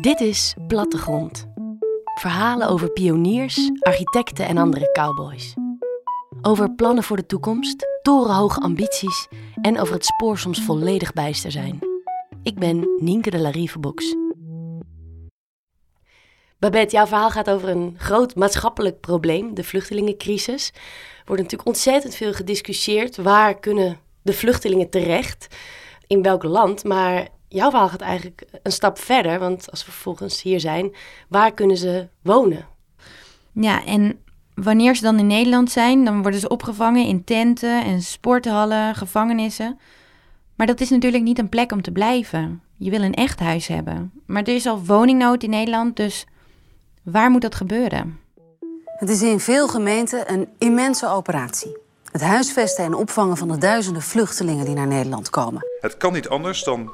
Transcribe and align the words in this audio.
Dit 0.00 0.20
is 0.20 0.54
Plattegrond. 0.66 1.46
Verhalen 2.14 2.68
over 2.68 2.92
pioniers, 2.92 3.70
architecten 3.80 4.46
en 4.46 4.56
andere 4.56 4.92
cowboys. 4.92 5.54
Over 6.42 6.74
plannen 6.74 7.04
voor 7.04 7.16
de 7.16 7.26
toekomst, 7.26 7.86
torenhoge 8.02 8.60
ambities 8.60 9.28
en 9.60 9.80
over 9.80 9.94
het 9.94 10.04
spoor 10.04 10.38
soms 10.38 10.62
volledig 10.62 11.12
bijster 11.12 11.50
zijn. 11.50 11.78
Ik 12.42 12.58
ben 12.58 12.88
Nienke 12.96 13.30
de 13.30 13.38
Larivebox. 13.38 14.14
Babette, 16.58 16.96
jouw 16.96 17.06
verhaal 17.06 17.30
gaat 17.30 17.50
over 17.50 17.68
een 17.68 17.94
groot 17.98 18.34
maatschappelijk 18.34 19.00
probleem, 19.00 19.54
de 19.54 19.64
vluchtelingencrisis. 19.64 20.70
Er 20.74 21.24
wordt 21.24 21.42
natuurlijk 21.42 21.68
ontzettend 21.68 22.14
veel 22.14 22.32
gediscussieerd. 22.32 23.16
Waar 23.16 23.58
kunnen 23.58 23.98
de 24.22 24.32
vluchtelingen 24.32 24.90
terecht? 24.90 25.46
In 26.06 26.22
welk 26.22 26.42
land? 26.42 26.84
Maar 26.84 27.28
jouw 27.48 27.70
verhaal 27.70 27.88
gaat 27.88 28.00
eigenlijk 28.00 28.44
een 28.62 28.72
stap 28.72 28.98
verder. 28.98 29.38
Want 29.38 29.70
als 29.70 29.84
we 29.84 29.90
vervolgens 29.90 30.42
hier 30.42 30.60
zijn, 30.60 30.94
waar 31.28 31.52
kunnen 31.52 31.76
ze 31.76 32.08
wonen? 32.22 32.66
Ja, 33.52 33.84
en 33.84 34.20
wanneer 34.54 34.94
ze 34.94 35.02
dan 35.02 35.18
in 35.18 35.26
Nederland 35.26 35.70
zijn, 35.70 36.04
dan 36.04 36.22
worden 36.22 36.40
ze 36.40 36.48
opgevangen 36.48 37.06
in 37.06 37.24
tenten 37.24 37.84
en 37.84 38.02
sporthallen, 38.02 38.94
gevangenissen. 38.94 39.78
Maar 40.56 40.66
dat 40.66 40.80
is 40.80 40.90
natuurlijk 40.90 41.22
niet 41.22 41.38
een 41.38 41.48
plek 41.48 41.72
om 41.72 41.82
te 41.82 41.92
blijven. 41.92 42.62
Je 42.76 42.90
wil 42.90 43.02
een 43.02 43.14
echt 43.14 43.40
huis 43.40 43.66
hebben. 43.66 44.12
Maar 44.26 44.42
er 44.42 44.54
is 44.54 44.66
al 44.66 44.84
woningnood 44.84 45.42
in 45.42 45.50
Nederland, 45.50 45.96
dus 45.96 46.26
waar 47.02 47.30
moet 47.30 47.42
dat 47.42 47.54
gebeuren? 47.54 48.18
Het 48.84 49.08
is 49.08 49.22
in 49.22 49.40
veel 49.40 49.68
gemeenten 49.68 50.32
een 50.32 50.48
immense 50.58 51.08
operatie. 51.08 51.76
Het 52.12 52.22
huisvesten 52.22 52.84
en 52.84 52.94
opvangen 52.94 53.36
van 53.36 53.48
de 53.48 53.58
duizenden 53.58 54.02
vluchtelingen 54.02 54.64
die 54.64 54.74
naar 54.74 54.86
Nederland 54.86 55.30
komen. 55.30 55.66
Het 55.80 55.96
kan 55.96 56.12
niet 56.12 56.28
anders 56.28 56.64
dan 56.64 56.90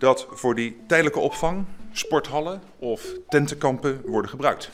dat 0.00 0.26
voor 0.30 0.54
die 0.54 0.76
tijdelijke 0.86 1.20
opvang 1.20 1.64
sporthallen 1.92 2.62
of 2.78 3.02
tentenkampen 3.28 4.02
worden 4.06 4.30
gebruikt. 4.30 4.70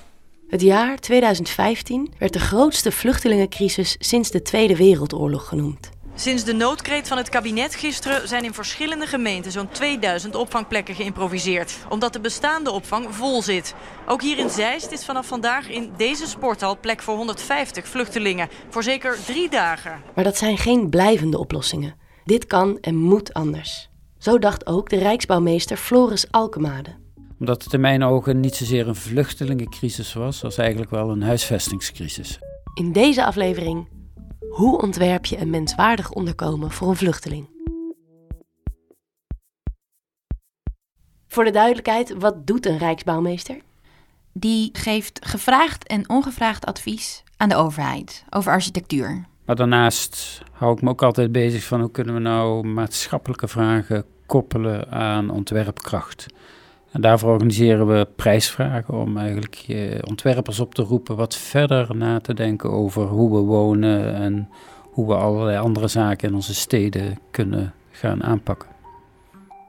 Het 0.49 0.61
jaar 0.61 0.99
2015 0.99 2.13
werd 2.19 2.33
de 2.33 2.39
grootste 2.39 2.93
vluchtelingencrisis 2.93 3.97
sinds 3.99 4.31
de 4.31 4.43
Tweede 4.43 4.77
Wereldoorlog 4.77 5.49
genoemd. 5.49 5.91
Sinds 6.15 6.45
de 6.45 6.53
noodkreet 6.53 7.09
van 7.09 7.17
het 7.17 7.29
kabinet 7.29 7.75
gisteren 7.75 8.29
zijn 8.29 8.45
in 8.45 8.55
verschillende 8.55 9.07
gemeenten 9.07 9.53
zo'n 9.53 9.69
2000 9.69 10.35
opvangplekken 10.35 10.95
geïmproviseerd. 10.95 11.79
Omdat 11.89 12.13
de 12.13 12.21
bestaande 12.21 12.71
opvang 12.71 13.15
vol 13.15 13.43
zit. 13.43 13.75
Ook 14.07 14.23
hier 14.23 14.39
in 14.39 14.51
Zeist 14.51 14.91
is 14.91 15.05
vanaf 15.05 15.27
vandaag 15.27 15.69
in 15.69 15.93
deze 15.97 16.27
sporthal 16.27 16.79
plek 16.81 17.03
voor 17.03 17.17
150 17.17 17.89
vluchtelingen. 17.89 18.49
Voor 18.69 18.83
zeker 18.83 19.25
drie 19.25 19.51
dagen. 19.51 20.03
Maar 20.15 20.25
dat 20.25 20.37
zijn 20.37 20.59
geen 20.59 20.91
blijvende 20.91 21.39
oplossingen. 21.39 21.95
Dit 22.25 22.47
kan 22.47 22.79
en 22.81 22.97
moet 22.97 23.33
anders. 23.33 23.89
Zo 24.27 24.39
dacht 24.39 24.67
ook 24.67 24.89
de 24.89 24.97
Rijksbouwmeester 24.97 25.77
Floris 25.77 26.31
Alkemade. 26.31 26.91
Omdat 27.39 27.65
het 27.65 27.73
in 27.73 27.81
mijn 27.81 28.03
ogen 28.03 28.41
niet 28.41 28.55
zozeer 28.55 28.89
een 28.89 28.95
vluchtelingencrisis 28.95 30.13
was, 30.13 30.45
als 30.45 30.59
eigenlijk 30.59 30.91
wel 30.91 31.11
een 31.11 31.23
huisvestingscrisis. 31.23 32.39
In 32.75 32.93
deze 32.93 33.25
aflevering 33.25 33.89
hoe 34.49 34.81
ontwerp 34.83 35.25
je 35.25 35.39
een 35.39 35.51
menswaardig 35.51 36.11
onderkomen 36.11 36.71
voor 36.71 36.89
een 36.89 36.97
vluchteling? 36.97 37.49
Voor 41.27 41.45
de 41.45 41.51
duidelijkheid, 41.51 42.15
wat 42.19 42.47
doet 42.47 42.67
een 42.67 42.79
Rijksbouwmeester? 42.79 43.57
Die 44.33 44.69
geeft 44.73 45.27
gevraagd 45.27 45.87
en 45.87 46.09
ongevraagd 46.09 46.65
advies 46.65 47.23
aan 47.37 47.49
de 47.49 47.57
overheid 47.57 48.25
over 48.31 48.53
architectuur. 48.53 49.27
Maar 49.45 49.57
daarnaast 49.57 50.43
hou 50.53 50.73
ik 50.73 50.83
me 50.83 50.91
ook 50.91 51.03
altijd 51.03 51.33
bezig 51.33 51.65
van 51.65 51.81
hoe 51.81 51.91
kunnen 51.91 52.15
we 52.15 52.21
nou 52.21 52.67
maatschappelijke 52.67 53.49
vragen 53.49 54.05
koppelen 54.27 54.91
aan 54.91 55.31
ontwerpkracht. 55.31 56.27
En 56.93 57.01
daarvoor 57.01 57.31
organiseren 57.31 57.87
we 57.87 58.09
prijsvragen 58.17 58.95
om 58.95 59.17
eigenlijk 59.17 59.67
ontwerpers 60.09 60.61
op 60.61 60.75
te 60.75 60.83
roepen 60.83 61.17
wat 61.17 61.37
verder 61.37 61.97
na 61.97 62.21
te 62.21 62.35
denken 62.35 62.71
over 62.71 63.07
hoe 63.07 63.35
we 63.35 63.41
wonen 63.41 64.15
en 64.15 64.49
hoe 64.83 65.07
we 65.07 65.15
allerlei 65.15 65.59
andere 65.59 65.89
zaken 65.89 66.29
in 66.29 66.35
onze 66.35 66.55
steden 66.55 67.19
kunnen 67.31 67.75
gaan 67.91 68.23
aanpakken. 68.23 68.69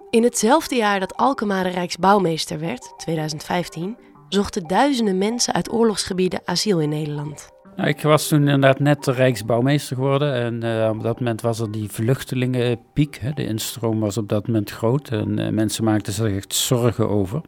In 0.10 0.24
hetzelfde 0.24 0.76
jaar 0.76 1.00
dat 1.00 1.16
Alkmaar 1.16 1.70
Rijksbouwmeester 1.70 2.60
werd, 2.60 2.94
2015, 2.98 3.98
zochten 4.30 4.68
duizenden 4.68 5.18
mensen 5.18 5.54
uit 5.54 5.72
oorlogsgebieden 5.72 6.42
asiel 6.46 6.80
in 6.80 6.90
Nederland. 6.90 7.50
Ik 7.86 8.02
was 8.02 8.28
toen 8.28 8.40
inderdaad 8.40 8.80
net 8.80 9.08
Rijksbouwmeester 9.08 9.96
geworden 9.96 10.34
en 10.34 10.64
uh, 10.64 10.90
op 10.90 11.04
dat 11.04 11.20
moment 11.20 11.42
was 11.42 11.60
er 11.60 11.72
die 11.72 11.90
vluchtelingenpiek. 11.90 13.18
Hè. 13.22 13.32
De 13.32 13.46
instroom 13.46 14.00
was 14.00 14.18
op 14.18 14.30
dat 14.30 14.48
moment 14.48 14.72
groot 14.72 15.10
en 15.10 15.40
uh, 15.40 15.50
mensen 15.50 15.84
maakten 15.84 16.14
zich 16.14 16.36
echt 16.36 16.54
zorgen 16.54 17.10
over. 17.10 17.42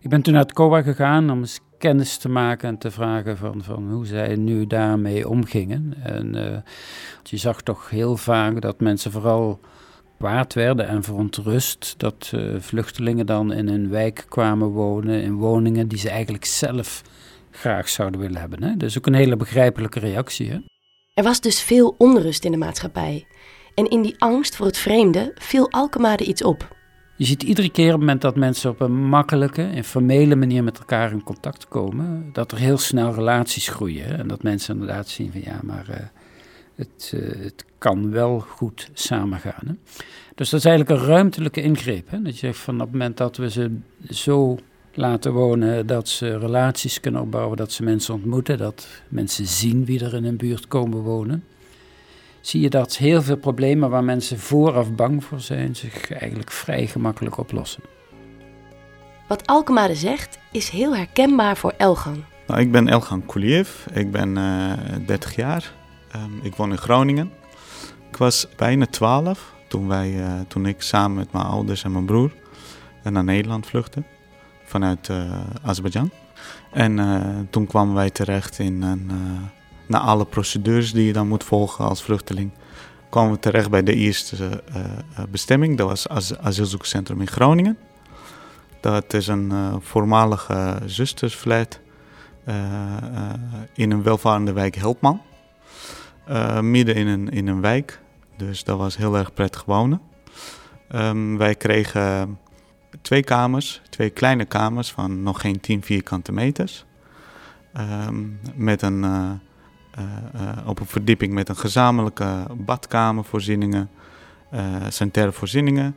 Ik 0.00 0.10
ben 0.10 0.22
toen 0.22 0.32
naar 0.32 0.42
het 0.42 0.52
COA 0.52 0.82
gegaan 0.82 1.30
om 1.30 1.38
eens 1.38 1.60
kennis 1.78 2.16
te 2.16 2.28
maken 2.28 2.68
en 2.68 2.78
te 2.78 2.90
vragen 2.90 3.36
van, 3.36 3.62
van 3.62 3.90
hoe 3.90 4.06
zij 4.06 4.36
nu 4.36 4.66
daarmee 4.66 5.28
omgingen. 5.28 5.94
En 6.02 6.36
uh, 6.36 6.56
je 7.22 7.36
zag 7.36 7.62
toch 7.62 7.90
heel 7.90 8.16
vaak 8.16 8.60
dat 8.60 8.80
mensen 8.80 9.12
vooral 9.12 9.60
kwaad 10.18 10.54
werden 10.54 10.88
en 10.88 11.02
verontrust 11.02 11.94
dat 11.96 12.32
vluchtelingen 12.58 13.26
dan 13.26 13.52
in 13.52 13.68
een 13.68 13.88
wijk 13.88 14.24
kwamen 14.28 14.68
wonen, 14.68 15.22
in 15.22 15.34
woningen 15.34 15.88
die 15.88 15.98
ze 15.98 16.10
eigenlijk 16.10 16.44
zelf 16.44 17.02
graag 17.58 17.88
zouden 17.88 18.20
willen 18.20 18.40
hebben. 18.40 18.62
Hè? 18.62 18.76
Dat 18.76 18.88
is 18.88 18.98
ook 18.98 19.06
een 19.06 19.14
hele 19.14 19.36
begrijpelijke 19.36 19.98
reactie. 19.98 20.50
Hè? 20.50 20.58
Er 21.14 21.24
was 21.24 21.40
dus 21.40 21.62
veel 21.62 21.94
onrust 21.98 22.44
in 22.44 22.50
de 22.50 22.56
maatschappij. 22.56 23.26
En 23.74 23.90
in 23.90 24.02
die 24.02 24.14
angst 24.18 24.56
voor 24.56 24.66
het 24.66 24.78
vreemde 24.78 25.32
viel 25.34 25.70
Alkemade 25.70 26.24
iets 26.24 26.42
op. 26.42 26.76
Je 27.16 27.24
ziet 27.24 27.42
iedere 27.42 27.70
keer 27.70 27.86
op 27.86 27.90
het 27.90 28.00
moment 28.00 28.20
dat 28.20 28.36
mensen 28.36 28.70
op 28.70 28.80
een 28.80 29.08
makkelijke, 29.08 29.70
informele 29.70 30.36
manier 30.36 30.64
met 30.64 30.78
elkaar 30.78 31.12
in 31.12 31.22
contact 31.22 31.68
komen, 31.68 32.30
dat 32.32 32.52
er 32.52 32.58
heel 32.58 32.78
snel 32.78 33.14
relaties 33.14 33.68
groeien. 33.68 34.04
Hè? 34.04 34.14
En 34.14 34.28
dat 34.28 34.42
mensen 34.42 34.74
inderdaad 34.74 35.08
zien 35.08 35.32
van 35.32 35.40
ja, 35.40 35.60
maar 35.62 35.86
uh, 35.90 35.96
het, 36.74 37.12
uh, 37.14 37.44
het 37.44 37.64
kan 37.78 38.10
wel 38.10 38.40
goed 38.40 38.90
samengaan. 38.92 39.66
Hè? 39.66 39.72
Dus 40.34 40.50
dat 40.50 40.60
is 40.60 40.66
eigenlijk 40.66 41.00
een 41.00 41.06
ruimtelijke 41.06 41.62
ingreep. 41.62 42.10
Hè? 42.10 42.22
Dat 42.22 42.32
je 42.32 42.46
zegt 42.46 42.58
van 42.58 42.74
op 42.74 42.80
het 42.80 42.92
moment 42.92 43.16
dat 43.16 43.36
we 43.36 43.50
ze 43.50 43.78
zo 44.10 44.58
laten 44.98 45.32
wonen, 45.32 45.86
dat 45.86 46.08
ze 46.08 46.38
relaties 46.38 47.00
kunnen 47.00 47.20
opbouwen, 47.20 47.56
dat 47.56 47.72
ze 47.72 47.82
mensen 47.82 48.14
ontmoeten, 48.14 48.58
dat 48.58 48.88
mensen 49.08 49.46
zien 49.46 49.84
wie 49.84 50.04
er 50.04 50.14
in 50.14 50.24
een 50.24 50.36
buurt 50.36 50.68
komen 50.68 50.98
wonen. 50.98 51.44
Zie 52.40 52.60
je 52.60 52.70
dat 52.70 52.96
heel 52.96 53.22
veel 53.22 53.36
problemen 53.36 53.90
waar 53.90 54.04
mensen 54.04 54.38
vooraf 54.38 54.92
bang 54.92 55.24
voor 55.24 55.40
zijn, 55.40 55.76
zich 55.76 56.12
eigenlijk 56.12 56.50
vrij 56.50 56.86
gemakkelijk 56.86 57.38
oplossen. 57.38 57.82
Wat 59.28 59.46
Alkemade 59.46 59.94
zegt 59.94 60.38
is 60.52 60.68
heel 60.68 60.96
herkenbaar 60.96 61.56
voor 61.56 61.74
Elgan. 61.76 62.24
Nou, 62.46 62.60
ik 62.60 62.72
ben 62.72 62.88
Elgan 62.88 63.26
Kuliev, 63.26 63.86
ik 63.92 64.10
ben 64.10 64.36
uh, 64.36 64.72
30 65.06 65.36
jaar, 65.36 65.72
um, 66.16 66.40
ik 66.42 66.54
woon 66.54 66.70
in 66.70 66.78
Groningen. 66.78 67.30
Ik 68.10 68.16
was 68.16 68.48
bijna 68.56 68.86
12 68.86 69.54
toen, 69.68 69.88
wij, 69.88 70.10
uh, 70.10 70.40
toen 70.48 70.66
ik 70.66 70.82
samen 70.82 71.16
met 71.16 71.32
mijn 71.32 71.44
ouders 71.44 71.84
en 71.84 71.92
mijn 71.92 72.06
broer 72.06 72.32
naar 73.02 73.24
Nederland 73.24 73.66
vluchtte 73.66 74.02
vanuit 74.68 75.08
uh, 75.08 75.40
Azerbeidzjan. 75.62 76.10
En 76.72 76.98
uh, 76.98 77.20
toen 77.50 77.66
kwamen 77.66 77.94
wij 77.94 78.10
terecht 78.10 78.58
in 78.58 78.82
een, 78.82 79.08
uh, 79.10 79.16
na 79.86 80.00
alle 80.00 80.24
procedures 80.24 80.92
die 80.92 81.06
je 81.06 81.12
dan 81.12 81.28
moet 81.28 81.44
volgen 81.44 81.84
als 81.84 82.02
vluchteling, 82.02 82.50
kwamen 83.10 83.32
we 83.32 83.38
terecht 83.38 83.70
bij 83.70 83.82
de 83.82 83.94
eerste 83.94 84.62
bestemming. 85.30 85.76
Dat 85.76 85.88
was 85.88 86.08
as 86.08 86.38
asielzoekerscentrum 86.38 87.20
in 87.20 87.26
Groningen. 87.26 87.78
Dat 88.80 89.14
is 89.14 89.26
een 89.26 89.52
voormalige 89.80 90.78
zustersflat 90.86 91.80
in 93.74 93.90
een 93.90 94.02
welvarende 94.02 94.52
wijk 94.52 94.74
Helpman. 94.74 95.20
midden 96.60 96.94
in 96.94 97.06
een, 97.06 97.28
in 97.28 97.46
een 97.46 97.60
wijk, 97.60 98.00
dus 98.36 98.64
dat 98.64 98.78
was 98.78 98.96
heel 98.96 99.16
erg 99.16 99.34
prettig 99.34 99.64
wonen. 99.64 100.00
Um, 100.94 101.38
wij 101.38 101.54
kregen 101.54 102.38
twee 103.02 103.22
kamers, 103.22 103.82
twee 103.90 104.10
kleine 104.10 104.44
kamers 104.44 104.92
van 104.92 105.22
nog 105.22 105.40
geen 105.40 105.60
10 105.60 105.82
vierkante 105.82 106.32
meters. 106.32 106.84
Um, 108.06 108.40
met 108.54 108.82
een, 108.82 109.02
uh, 109.02 109.30
uh, 109.98 110.04
uh, 110.34 110.68
op 110.68 110.80
een 110.80 110.86
verdieping 110.86 111.32
met 111.32 111.48
een 111.48 111.56
gezamenlijke 111.56 112.46
badkamervoorzieningen, 112.56 113.90
sanitaire 114.88 115.32
voorzieningen 115.32 115.96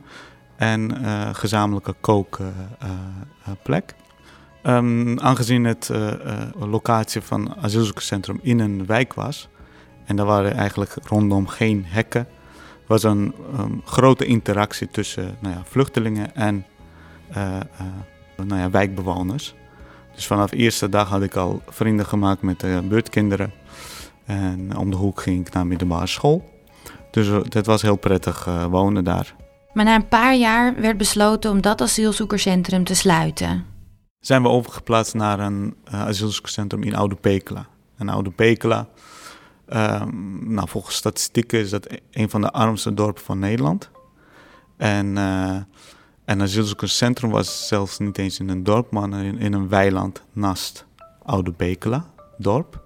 en 0.56 0.96
gezamenlijke 1.34 1.94
kookplek. 2.00 2.24
Um, 4.62 5.20
aangezien 5.20 5.64
het 5.64 5.90
locatie 6.58 7.20
van 7.20 7.54
asielzoekerscentrum 7.56 8.38
in 8.42 8.58
een 8.58 8.86
wijk 8.86 9.14
was 9.14 9.48
en 10.04 10.18
er 10.18 10.24
waren 10.24 10.54
eigenlijk 10.54 10.96
rondom 11.02 11.46
geen 11.46 11.84
hekken, 11.86 12.26
was 12.86 13.02
een 13.02 13.34
um, 13.58 13.82
grote 13.84 14.24
interactie 14.24 14.88
tussen 14.88 15.36
nou 15.40 15.54
ja, 15.54 15.62
vluchtelingen 15.64 16.34
en 16.34 16.66
nou 18.36 18.60
ja, 18.60 18.70
wijkbewoners. 18.70 19.54
Dus 20.14 20.26
vanaf 20.26 20.50
de 20.50 20.56
eerste 20.56 20.88
dag 20.88 21.08
had 21.08 21.22
ik 21.22 21.36
al 21.36 21.62
vrienden 21.68 22.06
gemaakt 22.06 22.42
met 22.42 22.60
de 22.60 22.80
buurtkinderen. 22.84 23.52
En 24.24 24.76
om 24.76 24.90
de 24.90 24.96
hoek 24.96 25.20
ging 25.20 25.46
ik 25.46 25.52
naar 25.52 25.66
middelbare 25.66 26.06
school. 26.06 26.50
Dus 27.10 27.48
dat 27.48 27.66
was 27.66 27.82
heel 27.82 27.96
prettig 27.96 28.44
wonen 28.70 29.04
daar. 29.04 29.34
Maar 29.72 29.84
na 29.84 29.94
een 29.94 30.08
paar 30.08 30.36
jaar 30.36 30.80
werd 30.80 30.96
besloten 30.96 31.50
om 31.50 31.60
dat 31.60 31.80
asielzoekerscentrum 31.80 32.84
te 32.84 32.94
sluiten. 32.94 33.64
Zijn 34.20 34.42
we 34.42 34.48
overgeplaatst 34.48 35.14
naar 35.14 35.40
een 35.40 35.76
asielzoekerscentrum 35.84 36.82
in 36.82 36.94
Oude 36.94 37.14
Pekela. 37.14 37.66
En 37.96 38.08
Oude 38.08 38.30
Pekela, 38.30 38.88
um, 39.68 40.54
nou, 40.54 40.68
volgens 40.68 40.96
statistieken 40.96 41.58
is 41.58 41.70
dat 41.70 41.86
een 42.10 42.30
van 42.30 42.40
de 42.40 42.50
armste 42.50 42.94
dorpen 42.94 43.22
van 43.22 43.38
Nederland. 43.38 43.90
En, 44.76 45.06
uh, 45.06 45.56
en 46.24 46.38
het 46.38 46.48
asielzoekerscentrum 46.48 47.30
was 47.30 47.68
zelfs 47.68 47.98
niet 47.98 48.18
eens 48.18 48.38
in 48.38 48.48
een 48.48 48.62
dorp, 48.62 48.90
maar 48.90 49.12
in, 49.12 49.38
in 49.38 49.52
een 49.52 49.68
weiland 49.68 50.22
naast 50.32 50.86
Oude 51.22 51.52
Pekela, 51.52 52.10
dorp. 52.38 52.84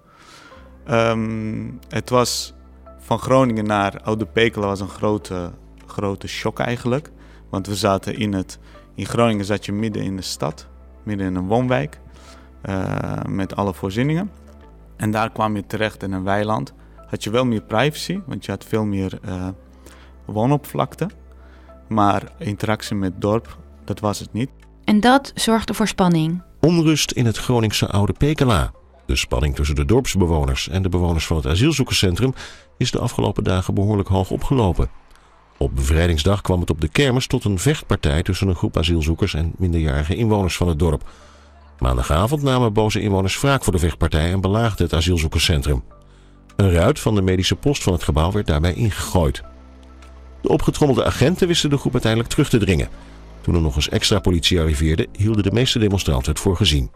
Um, 0.89 1.79
het 1.89 2.09
was 2.09 2.53
van 2.99 3.19
Groningen 3.19 3.65
naar 3.65 4.01
Oude 4.03 4.25
Pekela 4.25 4.65
was 4.65 4.79
een 4.79 4.89
grote, 4.89 5.51
grote 5.85 6.27
shock 6.27 6.59
eigenlijk. 6.59 7.11
Want 7.49 7.67
we 7.67 7.75
zaten 7.75 8.17
in 8.17 8.33
het... 8.33 8.59
In 8.95 9.05
Groningen 9.05 9.45
zat 9.45 9.65
je 9.65 9.71
midden 9.71 10.03
in 10.03 10.15
de 10.15 10.21
stad, 10.21 10.67
midden 11.03 11.27
in 11.27 11.35
een 11.35 11.47
woonwijk. 11.47 11.99
Uh, 12.69 13.21
met 13.27 13.55
alle 13.55 13.73
voorzieningen. 13.73 14.31
En 14.95 15.11
daar 15.11 15.31
kwam 15.31 15.55
je 15.55 15.65
terecht 15.65 16.03
in 16.03 16.11
een 16.11 16.23
weiland. 16.23 16.73
Had 17.07 17.23
je 17.23 17.29
wel 17.29 17.45
meer 17.45 17.61
privacy, 17.61 18.19
want 18.25 18.45
je 18.45 18.51
had 18.51 18.65
veel 18.65 18.85
meer 18.85 19.19
uh. 19.25 19.47
Maar 21.87 22.23
interactie 22.39 22.95
met 22.95 23.11
het 23.11 23.21
dorp, 23.21 23.57
dat 23.85 23.99
was 23.99 24.19
het 24.19 24.33
niet. 24.33 24.49
En 24.83 24.99
dat 24.99 25.31
zorgde 25.35 25.73
voor 25.73 25.87
spanning. 25.87 26.41
Onrust 26.61 27.11
in 27.11 27.25
het 27.25 27.37
Groningse 27.37 27.87
Oude 27.87 28.13
Pekela. 28.13 28.71
De 29.05 29.15
spanning 29.15 29.55
tussen 29.55 29.75
de 29.75 29.85
dorpsbewoners 29.85 30.69
en 30.69 30.81
de 30.81 30.89
bewoners 30.89 31.27
van 31.27 31.37
het 31.37 31.45
asielzoekerscentrum 31.45 32.33
is 32.77 32.91
de 32.91 32.99
afgelopen 32.99 33.43
dagen 33.43 33.73
behoorlijk 33.73 34.09
hoog 34.09 34.31
opgelopen. 34.31 34.89
Op 35.57 35.75
bevrijdingsdag 35.75 36.41
kwam 36.41 36.59
het 36.59 36.69
op 36.69 36.81
de 36.81 36.87
kermis 36.87 37.27
tot 37.27 37.43
een 37.43 37.59
vechtpartij 37.59 38.23
tussen 38.23 38.47
een 38.47 38.55
groep 38.55 38.77
asielzoekers 38.77 39.33
en 39.33 39.53
minderjarige 39.57 40.15
inwoners 40.15 40.57
van 40.57 40.67
het 40.67 40.79
dorp. 40.79 41.09
Maandagavond 41.79 42.41
namen 42.41 42.73
boze 42.73 43.01
inwoners 43.01 43.41
wraak 43.41 43.63
voor 43.63 43.73
de 43.73 43.79
vechtpartij 43.79 44.31
en 44.31 44.41
belaagden 44.41 44.85
het 44.85 44.93
asielzoekerscentrum. 44.93 45.83
Een 46.55 46.71
ruit 46.71 46.99
van 46.99 47.15
de 47.15 47.21
medische 47.21 47.55
post 47.55 47.83
van 47.83 47.93
het 47.93 48.03
gebouw 48.03 48.31
werd 48.31 48.47
daarbij 48.47 48.73
ingegooid. 48.73 49.43
De 50.47 50.53
opgetrommelde 50.53 51.05
agenten 51.05 51.47
wisten 51.47 51.69
de 51.69 51.77
groep 51.77 51.93
uiteindelijk 51.93 52.31
terug 52.31 52.49
te 52.49 52.57
dringen. 52.57 52.89
Toen 53.41 53.55
er 53.55 53.61
nog 53.61 53.75
eens 53.75 53.89
extra 53.89 54.19
politie 54.19 54.59
arriveerde, 54.59 55.07
hielden 55.11 55.43
de 55.43 55.51
meeste 55.51 55.79
demonstranten 55.79 56.31
het 56.31 56.41
voor 56.41 56.55
gezien. 56.55 56.91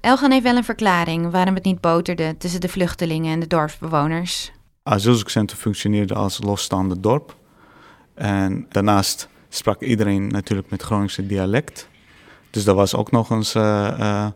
Elgan 0.00 0.30
heeft 0.30 0.42
wel 0.42 0.56
een 0.56 0.64
verklaring 0.64 1.30
waarom 1.30 1.54
het 1.54 1.64
niet 1.64 1.80
boterde 1.80 2.34
tussen 2.38 2.60
de 2.60 2.68
vluchtelingen 2.68 3.32
en 3.32 3.40
de 3.40 3.46
dorpsbewoners. 3.46 4.52
Asielzoekcentrum 4.82 5.60
functioneerde 5.60 6.14
als 6.14 6.38
losstaande 6.42 7.00
dorp. 7.00 7.36
En 8.14 8.66
daarnaast 8.68 9.28
sprak 9.48 9.82
iedereen 9.82 10.26
natuurlijk 10.26 10.70
met 10.70 10.82
Groningse 10.82 11.26
dialect. 11.26 11.88
Dus 12.50 12.64
dat 12.64 12.76
was 12.76 12.94
ook 12.94 13.10
nog 13.10 13.30
eens 13.30 13.54
uh, 13.54 13.62
uh, 13.98 14.26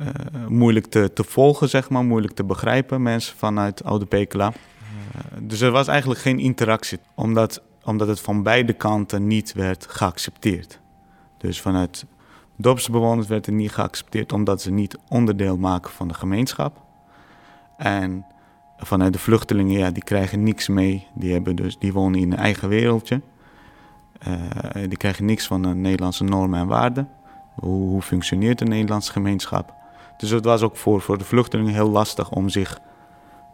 uh, 0.00 0.06
moeilijk 0.48 0.86
te, 0.86 1.10
te, 1.14 1.24
volgen, 1.24 1.68
zeg 1.68 1.88
maar, 1.88 2.04
moeilijk 2.04 2.34
te 2.34 2.44
begrijpen, 2.44 3.02
mensen 3.02 3.36
vanuit 3.36 3.84
Oude 3.84 4.06
Pekela. 4.06 4.52
Dus 5.40 5.60
er 5.60 5.70
was 5.70 5.88
eigenlijk 5.88 6.20
geen 6.20 6.38
interactie, 6.38 6.98
omdat, 7.14 7.62
omdat 7.84 8.08
het 8.08 8.20
van 8.20 8.42
beide 8.42 8.72
kanten 8.72 9.26
niet 9.26 9.52
werd 9.52 9.86
geaccepteerd. 9.88 10.80
Dus 11.38 11.60
vanuit 11.60 12.04
dorpsbewoners 12.56 13.26
werd 13.26 13.46
het 13.46 13.54
niet 13.54 13.72
geaccepteerd 13.72 14.32
omdat 14.32 14.62
ze 14.62 14.70
niet 14.70 14.98
onderdeel 15.08 15.56
maken 15.56 15.90
van 15.90 16.08
de 16.08 16.14
gemeenschap. 16.14 16.84
En 17.76 18.26
vanuit 18.78 19.12
de 19.12 19.18
vluchtelingen, 19.18 19.78
ja, 19.78 19.90
die 19.90 20.04
krijgen 20.04 20.42
niks 20.42 20.68
mee. 20.68 21.06
Die, 21.14 21.32
hebben 21.32 21.56
dus, 21.56 21.78
die 21.78 21.92
wonen 21.92 22.20
in 22.20 22.32
een 22.32 22.38
eigen 22.38 22.68
wereldje. 22.68 23.20
Uh, 24.28 24.34
die 24.88 24.96
krijgen 24.96 25.24
niks 25.24 25.46
van 25.46 25.62
de 25.62 25.68
Nederlandse 25.68 26.24
normen 26.24 26.60
en 26.60 26.66
waarden. 26.66 27.08
Hoe, 27.54 28.02
functioneert 28.02 28.58
de 28.58 28.64
Nederlandse 28.64 29.12
gemeenschap? 29.12 29.74
Dus 30.16 30.30
het 30.30 30.44
was 30.44 30.62
ook 30.62 30.76
voor, 30.76 31.00
voor 31.00 31.18
de 31.18 31.24
vluchtelingen 31.24 31.72
heel 31.72 31.90
lastig 31.90 32.30
om 32.30 32.48
zich 32.48 32.80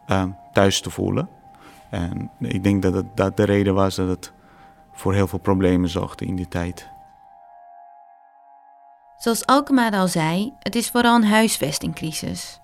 uh, 0.08 0.24
thuis 0.52 0.80
te 0.80 0.90
voelen. 0.90 1.28
En 1.92 2.30
ik 2.38 2.64
denk 2.64 2.82
dat 2.82 2.94
het, 2.94 3.06
dat 3.14 3.36
de 3.36 3.44
reden 3.44 3.74
was 3.74 3.94
dat 3.94 4.08
het 4.08 4.32
voor 4.92 5.14
heel 5.14 5.26
veel 5.26 5.38
problemen 5.38 5.88
zorgde 5.88 6.24
in 6.24 6.36
die 6.36 6.48
tijd. 6.48 6.88
Zoals 9.16 9.46
Alkemade 9.46 9.96
al 9.96 10.08
zei, 10.08 10.52
het 10.58 10.74
is 10.74 10.90
vooral 10.90 11.16
een 11.16 11.24
huisvestingcrisis. 11.24 12.60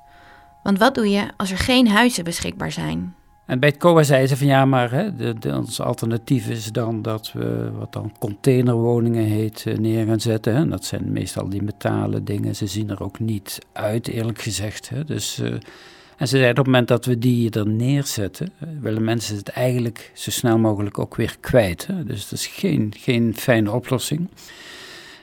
Want 0.62 0.78
wat 0.78 0.94
doe 0.94 1.10
je 1.10 1.30
als 1.36 1.50
er 1.50 1.58
geen 1.58 1.88
huizen 1.88 2.25
beschikbaar 2.25 2.72
zijn? 2.72 3.14
En 3.46 3.60
bij 3.60 3.69
het 3.69 3.78
COA 3.78 4.02
zei 4.02 4.26
ze 4.26 4.36
van 4.36 4.46
ja, 4.46 4.64
maar 4.64 4.90
hè, 4.90 5.16
de, 5.16 5.38
de, 5.38 5.56
ons 5.56 5.81
alternatief 5.81 6.48
is 6.48 6.72
dan 6.72 7.02
dat 7.02 7.32
we 7.32 7.70
wat 7.78 7.92
dan 7.92 8.12
containerwoningen 8.19 9.24
heet 9.24 9.66
eh, 9.66 9.76
neer 9.76 10.06
gaan 10.06 10.20
zetten. 10.20 10.56
Hè. 10.56 10.69
Dat 10.69 10.84
zijn 10.84 11.12
meestal 11.12 11.48
die 11.48 11.62
metalen 11.62 12.24
dingen. 12.24 12.56
Ze 12.56 12.66
zien 12.66 12.90
er 12.90 13.02
ook 13.02 13.19
niet 13.19 13.58
uit, 13.72 14.08
eerlijk 14.08 14.40
gezegd. 14.40 14.88
Hè. 14.88 15.04
Dus, 15.04 15.38
uh, 15.38 15.54
en 16.19 16.29
ze 16.29 16.37
zei 16.38 16.50
op 16.50 16.56
het 16.56 16.67
moment 16.67 16.88
dat 16.88 17.05
we 17.05 17.19
die 17.19 17.50
er 17.50 17.67
neerzetten, 17.67 18.53
willen 18.81 19.05
mensen 19.05 19.37
het 19.37 19.49
eigenlijk 19.49 20.11
zo 20.15 20.31
snel 20.31 20.59
mogelijk 20.59 20.99
ook 20.99 21.17
weer 21.17 21.37
kwijt. 21.41 21.88
Dus 22.05 22.29
dat 22.29 22.38
is 22.38 22.47
geen, 22.47 22.93
geen 22.97 23.37
fijne 23.37 23.73
oplossing. 23.73 24.29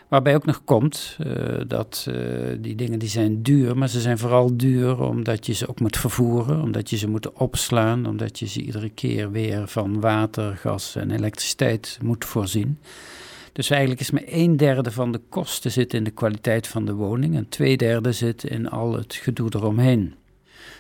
Waarbij 0.08 0.36
ook 0.36 0.46
nog 0.46 0.62
komt 0.64 1.18
uh, 1.26 1.34
dat 1.68 2.06
uh, 2.10 2.16
die 2.60 2.76
dingen 2.76 3.00
die 3.00 3.10
zijn 3.10 3.42
duur, 3.42 3.78
maar 3.78 3.90
ze 3.90 4.02
zijn 4.02 4.18
vooral 4.18 4.58
duur 4.58 5.02
omdat 5.02 5.46
je 5.46 5.54
ze 5.54 5.68
ook 5.70 5.80
moet 5.80 5.98
vervoeren, 5.98 6.62
omdat 6.62 6.90
je 6.90 6.98
ze 6.98 7.10
moet 7.10 7.34
opslaan, 7.34 8.06
omdat 8.06 8.40
je 8.40 8.48
ze 8.48 8.62
iedere 8.62 8.90
keer 8.90 9.32
weer 9.32 9.68
van 9.68 10.00
water, 10.00 10.58
gas 10.58 10.96
en 10.96 11.12
elektriciteit 11.12 12.00
moet 12.02 12.26
voorzien. 12.26 12.80
Dus 13.52 13.70
eigenlijk 13.70 14.02
is 14.02 14.12
maar 14.12 14.24
een 14.26 14.58
derde 14.58 14.92
van 14.92 15.12
de 15.12 15.22
kosten 15.30 15.72
zit 15.72 15.94
in 15.94 16.04
de 16.04 16.12
kwaliteit 16.12 16.68
van 16.68 16.86
de 16.86 16.94
woning 16.94 17.36
en 17.36 17.50
twee 17.50 17.78
derde 17.78 18.12
zit 18.12 18.44
in 18.44 18.70
al 18.70 18.94
het 18.94 19.14
gedoe 19.14 19.50
eromheen. 19.56 20.14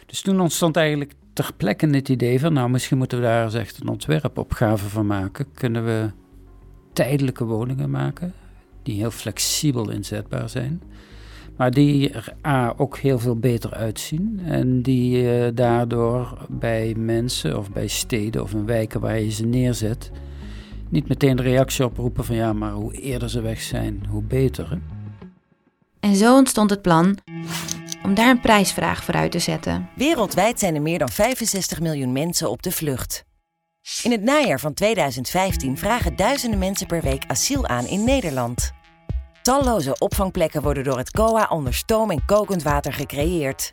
Dus 0.05 0.21
toen 0.21 0.39
ontstond 0.39 0.75
eigenlijk 0.75 1.13
ter 1.33 1.51
plekke 1.57 1.87
het 1.87 2.09
idee 2.09 2.39
van, 2.39 2.53
nou 2.53 2.69
misschien 2.69 2.97
moeten 2.97 3.17
we 3.17 3.23
daar 3.23 3.43
eens 3.43 3.53
echt 3.53 3.81
een 3.81 3.87
ontwerpopgave 3.87 4.89
van 4.89 5.05
maken. 5.05 5.45
Kunnen 5.53 5.85
we 5.85 6.11
tijdelijke 6.93 7.45
woningen 7.45 7.89
maken? 7.89 8.33
die 8.85 8.95
heel 8.95 9.11
flexibel 9.11 9.89
inzetbaar 9.89 10.49
zijn. 10.49 10.81
Maar 11.57 11.71
die 11.71 12.09
er 12.09 12.33
A, 12.45 12.73
ook 12.77 12.97
heel 12.97 13.19
veel 13.19 13.35
beter 13.35 13.73
uitzien. 13.73 14.39
En 14.45 14.81
die 14.81 15.23
uh, 15.23 15.47
daardoor 15.53 16.37
bij 16.49 16.93
mensen 16.97 17.57
of 17.57 17.71
bij 17.71 17.87
steden 17.87 18.41
of 18.41 18.53
in 18.53 18.65
wijken 18.65 18.99
waar 18.99 19.19
je 19.19 19.31
ze 19.31 19.45
neerzet... 19.45 20.11
niet 20.89 21.07
meteen 21.07 21.35
de 21.35 21.41
reactie 21.41 21.85
oproepen 21.85 22.25
van 22.25 22.35
ja, 22.35 22.53
maar 22.53 22.71
hoe 22.71 22.93
eerder 22.93 23.29
ze 23.29 23.41
weg 23.41 23.61
zijn, 23.61 24.05
hoe 24.09 24.23
beter. 24.23 24.79
En 25.99 26.15
zo 26.15 26.35
ontstond 26.35 26.69
het 26.69 26.81
plan 26.81 27.17
om 28.05 28.13
daar 28.13 28.29
een 28.29 28.39
prijsvraag 28.39 29.03
voor 29.03 29.13
uit 29.13 29.31
te 29.31 29.39
zetten. 29.39 29.89
Wereldwijd 29.95 30.59
zijn 30.59 30.75
er 30.75 30.81
meer 30.81 30.99
dan 30.99 31.09
65 31.09 31.79
miljoen 31.79 32.11
mensen 32.11 32.49
op 32.49 32.61
de 32.63 32.71
vlucht. 32.71 33.25
In 34.03 34.11
het 34.11 34.21
najaar 34.21 34.59
van 34.59 34.73
2015 34.73 35.77
vragen 35.77 36.15
duizenden 36.15 36.59
mensen 36.59 36.87
per 36.87 37.01
week 37.01 37.23
asiel 37.27 37.67
aan 37.67 37.85
in 37.85 38.03
Nederland. 38.03 38.71
Talloze 39.41 39.95
opvangplekken 39.99 40.61
worden 40.61 40.83
door 40.83 40.97
het 40.97 41.11
COA 41.11 41.47
onder 41.49 41.73
stoom 41.73 42.11
en 42.11 42.25
kokend 42.25 42.63
water 42.63 42.93
gecreëerd. 42.93 43.69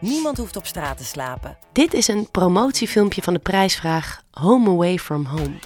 Niemand 0.00 0.36
hoeft 0.36 0.56
op 0.56 0.66
straat 0.66 0.96
te 0.96 1.04
slapen. 1.04 1.58
Dit 1.72 1.94
is 1.94 2.08
een 2.08 2.30
promotiefilmpje 2.30 3.22
van 3.22 3.34
de 3.34 3.40
prijsvraag 3.40 4.22
Home 4.30 4.70
Away 4.70 4.98
from 4.98 5.24
Home. 5.24 5.58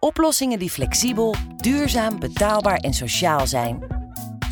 Oplossingen 0.00 0.58
die 0.58 0.70
flexibel, 0.70 1.34
duurzaam, 1.56 2.18
betaalbaar 2.18 2.76
en 2.76 2.94
sociaal 2.94 3.46
zijn. 3.46 4.01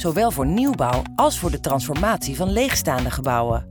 Zowel 0.00 0.30
voor 0.30 0.46
nieuwbouw 0.46 1.02
als 1.16 1.38
voor 1.38 1.50
de 1.50 1.60
transformatie 1.60 2.36
van 2.36 2.52
leegstaande 2.52 3.10
gebouwen. 3.10 3.70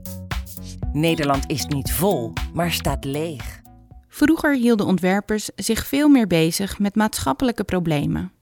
Nederland 0.92 1.44
is 1.46 1.66
niet 1.66 1.92
vol, 1.92 2.32
maar 2.52 2.72
staat 2.72 3.04
leeg. 3.04 3.60
Vroeger 4.08 4.56
hielden 4.56 4.86
ontwerpers 4.86 5.50
zich 5.56 5.86
veel 5.86 6.08
meer 6.08 6.26
bezig 6.26 6.78
met 6.78 6.94
maatschappelijke 6.94 7.64
problemen. 7.64 8.32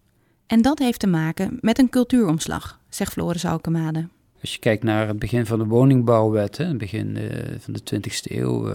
En 0.47 0.63
dat 0.63 0.79
heeft 0.79 1.01
te 1.01 1.07
maken 1.07 1.59
met 1.61 1.79
een 1.79 1.89
cultuuromslag, 1.89 2.81
zegt 2.89 3.13
Floris 3.13 3.45
Alkemade. 3.45 4.09
Als 4.41 4.53
je 4.53 4.59
kijkt 4.59 4.83
naar 4.83 5.09
het 5.09 5.19
begin 5.19 5.47
van 5.47 5.59
de 5.59 5.67
woningbouwwet, 5.67 6.57
hè, 6.57 6.65
het 6.65 6.79
begin 6.79 7.17
uh, 7.17 7.31
van 7.59 7.73
de 7.73 7.81
20e 7.95 8.33
eeuw, 8.33 8.69
uh, 8.69 8.75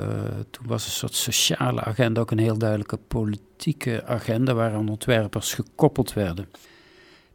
toen 0.50 0.68
was 0.68 0.86
een 0.86 0.92
soort 0.92 1.16
sociale 1.16 1.82
agenda 1.84 2.22
ook 2.22 2.32
een 2.32 2.38
heel 2.38 2.58
duidelijke 2.58 2.98
politieke 2.98 4.06
agenda 4.06 4.54
waaraan 4.54 4.90
ontwerpers 4.90 5.54
gekoppeld 5.54 6.14
werden. 6.14 6.48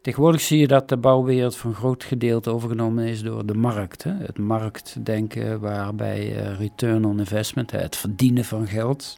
Tegenwoordig 0.01 0.41
zie 0.41 0.59
je 0.59 0.67
dat 0.67 0.89
de 0.89 0.97
bouwwereld 0.97 1.55
voor 1.55 1.69
een 1.69 1.75
groot 1.75 2.03
gedeelte 2.03 2.49
overgenomen 2.49 3.07
is 3.07 3.21
door 3.21 3.45
de 3.45 3.53
markt. 3.53 4.03
Hè. 4.03 4.11
Het 4.11 4.37
marktdenken 4.37 5.59
waarbij 5.59 6.19
uh, 6.19 6.59
return 6.59 7.05
on 7.05 7.19
investment, 7.19 7.71
het 7.71 7.95
verdienen 7.95 8.45
van 8.45 8.67
geld, 8.67 9.17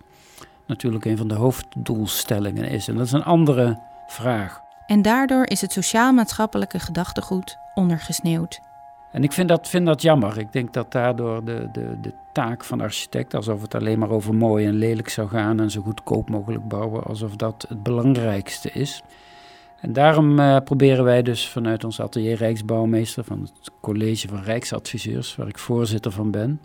natuurlijk 0.67 1.05
een 1.05 1.17
van 1.17 1.27
de 1.27 1.33
hoofddoelstellingen 1.33 2.65
is. 2.65 2.87
En 2.87 2.95
dat 2.95 3.05
is 3.05 3.11
een 3.11 3.23
andere 3.23 3.79
vraag. 4.07 4.59
En 4.85 5.01
daardoor 5.01 5.45
is 5.45 5.61
het 5.61 5.71
sociaal-maatschappelijke 5.71 6.79
gedachtegoed 6.79 7.57
ondergesneeuwd. 7.73 8.59
En 9.11 9.23
ik 9.23 9.31
vind 9.31 9.49
dat, 9.49 9.69
vind 9.69 9.85
dat 9.85 10.01
jammer. 10.01 10.37
Ik 10.37 10.51
denk 10.51 10.73
dat 10.73 10.91
daardoor 10.91 11.45
de, 11.45 11.69
de, 11.71 11.97
de 12.01 12.13
taak 12.33 12.63
van 12.63 12.81
architect, 12.81 13.33
alsof 13.33 13.61
het 13.61 13.75
alleen 13.75 13.99
maar 13.99 14.09
over 14.09 14.35
mooi 14.35 14.65
en 14.65 14.73
lelijk 14.73 15.09
zou 15.09 15.27
gaan 15.27 15.59
en 15.59 15.71
zo 15.71 15.81
goedkoop 15.81 16.29
mogelijk 16.29 16.67
bouwen, 16.67 17.03
alsof 17.03 17.35
dat 17.35 17.65
het 17.67 17.83
belangrijkste 17.83 18.71
is. 18.71 19.03
En 19.81 19.93
daarom 19.93 20.39
uh, 20.39 20.57
proberen 20.63 21.03
wij 21.03 21.21
dus 21.21 21.49
vanuit 21.49 21.83
ons 21.83 22.01
atelier 22.01 22.35
Rijksbouwmeester 22.35 23.23
van 23.23 23.41
het 23.41 23.71
College 23.81 24.27
van 24.27 24.43
Rijksadviseurs, 24.43 25.35
waar 25.35 25.47
ik 25.47 25.57
voorzitter 25.57 26.11
van 26.11 26.31
ben, 26.31 26.61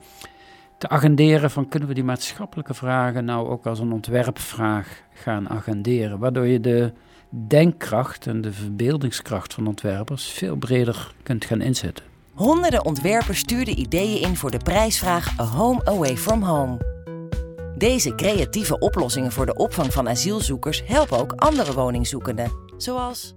te 0.79 0.89
agenderen 0.89 1.51
van 1.51 1.69
kunnen 1.69 1.89
we 1.89 1.95
die 1.95 2.05
maatschappelijke 2.05 2.75
vragen 2.75 3.25
nou 3.25 3.49
ook 3.49 3.67
als 3.67 3.79
een 3.79 3.93
ontwerpvraag 3.93 5.03
gaan 5.15 5.49
agenderen, 5.49 6.19
waardoor 6.19 6.47
je 6.47 6.61
de 6.61 6.93
denkkracht 7.31 8.27
en 8.27 8.41
de 8.41 8.53
verbeeldingskracht 8.53 9.55
van 9.55 9.67
ontwerpers 9.67 10.29
veel 10.29 10.57
breder 10.57 11.15
kunt 11.23 11.45
gaan 11.45 11.61
inzetten. 11.61 12.05
Honderden 12.35 12.85
ontwerpers 12.85 13.39
stuurden 13.39 13.79
ideeën 13.79 14.21
in 14.21 14.37
voor 14.37 14.51
de 14.51 14.61
prijsvraag 14.65 15.41
A 15.41 15.45
Home 15.45 15.85
Away 15.85 16.17
from 16.17 16.43
Home. 16.43 16.95
Deze 17.79 18.15
creatieve 18.15 18.79
oplossingen 18.79 19.33
voor 19.33 19.47
de 19.47 19.55
opvang 19.55 19.93
van 19.93 20.09
asielzoekers 20.09 20.83
helpen 20.87 21.19
ook 21.19 21.33
andere 21.33 21.73
woningzoekenden, 21.73 22.51
zoals. 22.76 23.35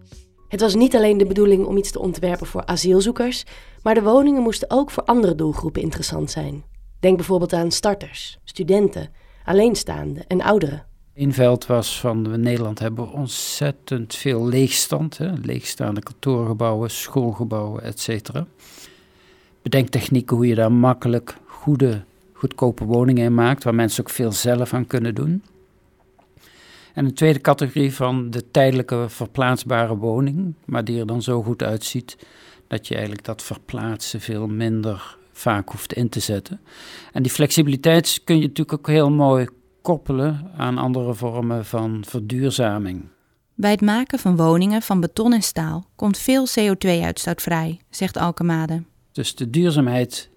Het 0.48 0.62
was 0.62 0.76
niet 0.76 0.96
alleen 0.96 1.18
de 1.18 1.26
bedoeling 1.26 1.66
om 1.66 1.78
iets 1.78 1.92
te 1.92 2.00
ontwerpen 2.00 2.48
voor 2.48 2.66
asielzoekers, 2.66 3.44
maar 3.84 3.94
de 3.94 4.02
woningen 4.02 4.42
moesten 4.42 4.70
ook 4.72 4.92
voor 4.92 5.04
andere 5.04 5.36
doelgroepen 5.36 5.82
interessant 5.82 6.32
zijn. 6.32 6.64
Denk 7.00 7.16
bijvoorbeeld 7.16 7.54
aan 7.54 7.72
starters, 7.72 8.40
studenten, 8.44 9.10
alleenstaanden 9.44 10.28
en 10.28 10.42
ouderen. 10.42 10.86
Een 11.14 11.34
veld 11.34 11.66
was 11.66 12.00
van 12.00 12.32
we 12.32 12.38
Nederland 12.38 12.80
hebben 12.80 13.12
ontzettend 13.12 14.16
veel 14.16 14.48
leegstand, 14.48 15.18
hè? 15.18 15.32
leegstaande 15.42 16.02
kantoorgebouwen, 16.02 16.92
schoolgebouwen, 16.92 17.84
etc. 17.84 18.30
Bedenktechnieken 19.62 20.36
hoe 20.36 20.48
je 20.48 20.56
daar 20.56 20.72
makkelijk 20.72 21.38
goede 21.46 22.04
goedkope 22.34 22.86
woningen 22.86 23.26
in 23.26 23.34
maakt, 23.34 23.64
waar 23.64 23.76
mensen 23.76 24.04
ook 24.04 24.10
veel 24.10 24.32
zelf 24.32 24.74
aan 24.74 24.88
kunnen 24.88 25.16
doen. 25.16 25.44
En 26.94 27.06
een 27.06 27.14
tweede 27.14 27.42
categorie 27.42 27.94
van 27.94 28.30
de 28.30 28.52
tijdelijke 28.52 29.06
verplaatsbare 29.08 29.98
woning, 29.98 30.54
maar 30.66 30.84
die 30.84 31.00
er 31.00 31.08
dan 31.08 31.22
zo 31.22 31.44
goed 31.44 31.64
uitziet 31.64 32.18
dat 32.68 32.88
je 32.88 32.94
eigenlijk 32.94 33.26
dat 33.26 33.44
verplaatsen 33.44 34.22
veel 34.22 34.48
minder 34.48 35.18
vaak 35.32 35.70
hoeft 35.70 35.94
in 35.94 36.10
te 36.10 36.20
zetten. 36.20 36.62
En 37.12 37.24
die 37.24 37.32
flexibiliteit 37.32 38.22
kun 38.24 38.36
je 38.36 38.48
natuurlijk 38.48 38.74
ook 38.74 38.88
heel 38.88 39.12
mooi 39.12 39.48
koppelen 39.82 40.52
aan 40.58 40.78
andere 40.78 41.14
vormen 41.14 41.66
van 41.66 42.04
verduurzaming. 42.08 43.08
Bij 43.56 43.72
het 43.72 43.82
maken 43.82 44.20
van 44.20 44.36
woningen 44.36 44.82
van 44.82 45.00
beton 45.00 45.34
en 45.34 45.42
staal 45.42 45.86
komt 45.96 46.18
veel 46.18 46.48
CO2-uitstoot 46.48 47.42
vrij, 47.42 47.80
zegt 47.90 48.18
Alkemade. 48.18 48.84
Dus 49.12 49.36
de 49.36 49.50
duurzaamheid 49.50 50.30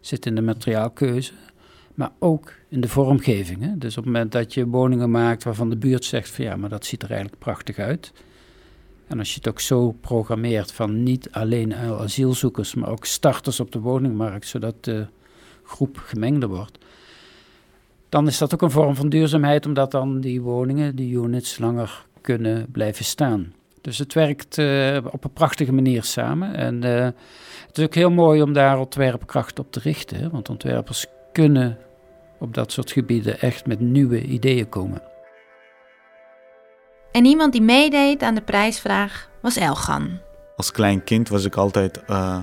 zit 0.00 0.26
in 0.26 0.34
de 0.34 0.42
materiaalkeuze, 0.42 1.32
maar 2.00 2.12
ook 2.18 2.52
in 2.68 2.80
de 2.80 2.88
vormgeving. 2.88 3.62
Hè? 3.62 3.78
Dus 3.78 3.96
op 3.96 4.04
het 4.04 4.12
moment 4.12 4.32
dat 4.32 4.54
je 4.54 4.66
woningen 4.66 5.10
maakt 5.10 5.44
waarvan 5.44 5.70
de 5.70 5.76
buurt 5.76 6.04
zegt 6.04 6.30
van 6.30 6.44
ja, 6.44 6.56
maar 6.56 6.68
dat 6.68 6.86
ziet 6.86 7.02
er 7.02 7.10
eigenlijk 7.10 7.40
prachtig 7.40 7.78
uit. 7.78 8.12
En 9.06 9.18
als 9.18 9.28
je 9.28 9.34
het 9.34 9.48
ook 9.48 9.60
zo 9.60 9.90
programmeert 10.00 10.72
van 10.72 11.02
niet 11.02 11.28
alleen 11.30 11.74
asielzoekers, 11.74 12.74
maar 12.74 12.88
ook 12.88 13.04
starters 13.04 13.60
op 13.60 13.72
de 13.72 13.80
woningmarkt, 13.80 14.46
zodat 14.46 14.84
de 14.84 15.06
groep 15.64 16.02
gemengder 16.04 16.48
wordt. 16.48 16.78
Dan 18.08 18.26
is 18.26 18.38
dat 18.38 18.54
ook 18.54 18.62
een 18.62 18.70
vorm 18.70 18.94
van 18.94 19.08
duurzaamheid, 19.08 19.66
omdat 19.66 19.90
dan 19.90 20.20
die 20.20 20.40
woningen, 20.40 20.96
die 20.96 21.14
units, 21.14 21.58
langer 21.58 22.06
kunnen 22.20 22.66
blijven 22.70 23.04
staan. 23.04 23.52
Dus 23.80 23.98
het 23.98 24.14
werkt 24.14 24.58
uh, 24.58 24.96
op 25.10 25.24
een 25.24 25.32
prachtige 25.32 25.72
manier 25.72 26.02
samen. 26.02 26.54
En 26.54 26.84
uh, 26.84 27.04
het 27.66 27.78
is 27.78 27.84
ook 27.84 27.94
heel 27.94 28.10
mooi 28.10 28.42
om 28.42 28.52
daar 28.52 28.78
ontwerpkracht 28.78 29.58
op 29.58 29.72
te 29.72 29.80
richten. 29.80 30.30
Want 30.30 30.48
ontwerpers 30.48 31.06
kunnen 31.32 31.78
op 32.40 32.54
dat 32.54 32.72
soort 32.72 32.92
gebieden 32.92 33.40
echt 33.40 33.66
met 33.66 33.80
nieuwe 33.80 34.22
ideeën 34.22 34.68
komen. 34.68 35.02
En 37.12 37.24
iemand 37.24 37.52
die 37.52 37.62
meedeed 37.62 38.22
aan 38.22 38.34
de 38.34 38.42
prijsvraag 38.42 39.30
was 39.42 39.56
Elgan. 39.56 40.18
Als 40.56 40.70
klein 40.70 41.04
kind 41.04 41.28
was 41.28 41.44
ik 41.44 41.56
altijd 41.56 42.02
uh, 42.10 42.38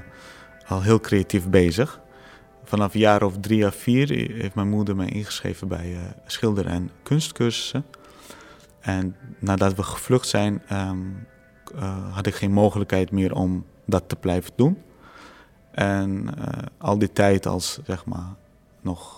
al 0.67 0.81
heel 0.81 0.99
creatief 0.99 1.49
bezig. 1.49 2.01
Vanaf 2.63 2.93
jaar 2.93 3.23
of 3.23 3.39
drie 3.39 3.65
of 3.65 3.75
vier 3.75 4.09
heeft 4.33 4.55
mijn 4.55 4.69
moeder 4.69 4.95
mij 4.95 5.09
ingeschreven 5.09 5.67
bij 5.67 5.91
uh, 5.91 5.99
schilder- 6.25 6.67
en 6.67 6.89
kunstcursussen. 7.03 7.85
En 8.79 9.15
nadat 9.39 9.75
we 9.75 9.83
gevlucht 9.83 10.27
zijn, 10.27 10.61
um, 10.71 11.27
uh, 11.75 12.13
had 12.15 12.25
ik 12.25 12.35
geen 12.35 12.51
mogelijkheid 12.51 13.11
meer 13.11 13.33
om 13.33 13.65
dat 13.85 14.09
te 14.09 14.15
blijven 14.15 14.51
doen. 14.55 14.81
En 15.71 16.29
al 16.77 16.97
die 16.97 17.11
tijd 17.11 17.45
als 17.45 17.79
zeg 17.83 18.05
maar 18.05 18.35
nog 18.81 19.16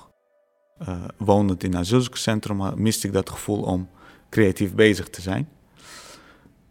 uh, 0.81 1.03
wonend 1.17 1.63
in 1.63 1.73
een 1.73 1.79
asielzoekerscentrum 1.79 2.81
miste 2.81 3.07
ik 3.07 3.13
dat 3.13 3.29
gevoel 3.29 3.61
om 3.61 3.89
creatief 4.29 4.73
bezig 4.73 5.09
te 5.09 5.21
zijn. 5.21 5.49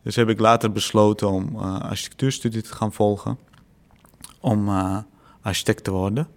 Dus 0.02 0.16
heb 0.16 0.28
ik 0.28 0.38
later 0.38 0.72
besloten 0.72 1.28
om 1.30 1.54
uh, 1.54 1.80
architectuurstudie 1.80 2.62
te 2.62 2.74
gaan 2.74 2.92
volgen. 2.92 3.38
Om 4.40 4.68
uh, 4.68 4.98
architect 5.40 5.84
te 5.84 5.90
worden. 5.90 6.28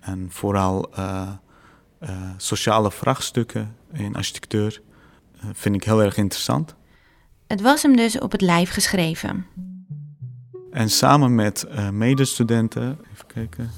En 0.00 0.26
vooral 0.30 0.90
sociale 2.36 2.90
vraagstukken 2.90 3.76
in 3.92 4.16
architectuur 4.16 4.82
vind 5.52 5.74
ik 5.74 5.84
heel 5.84 6.02
erg 6.02 6.16
interessant. 6.16 6.74
Het 7.46 7.60
was 7.60 7.82
hem 7.82 7.96
dus 7.96 8.18
op 8.18 8.32
het 8.32 8.40
lijf 8.40 8.70
geschreven. 8.70 9.46
En 10.70 10.90
samen 10.90 11.34
met 11.34 11.66
medestudenten, 11.92 12.98
even 13.12 13.26
kijken, 13.26 13.70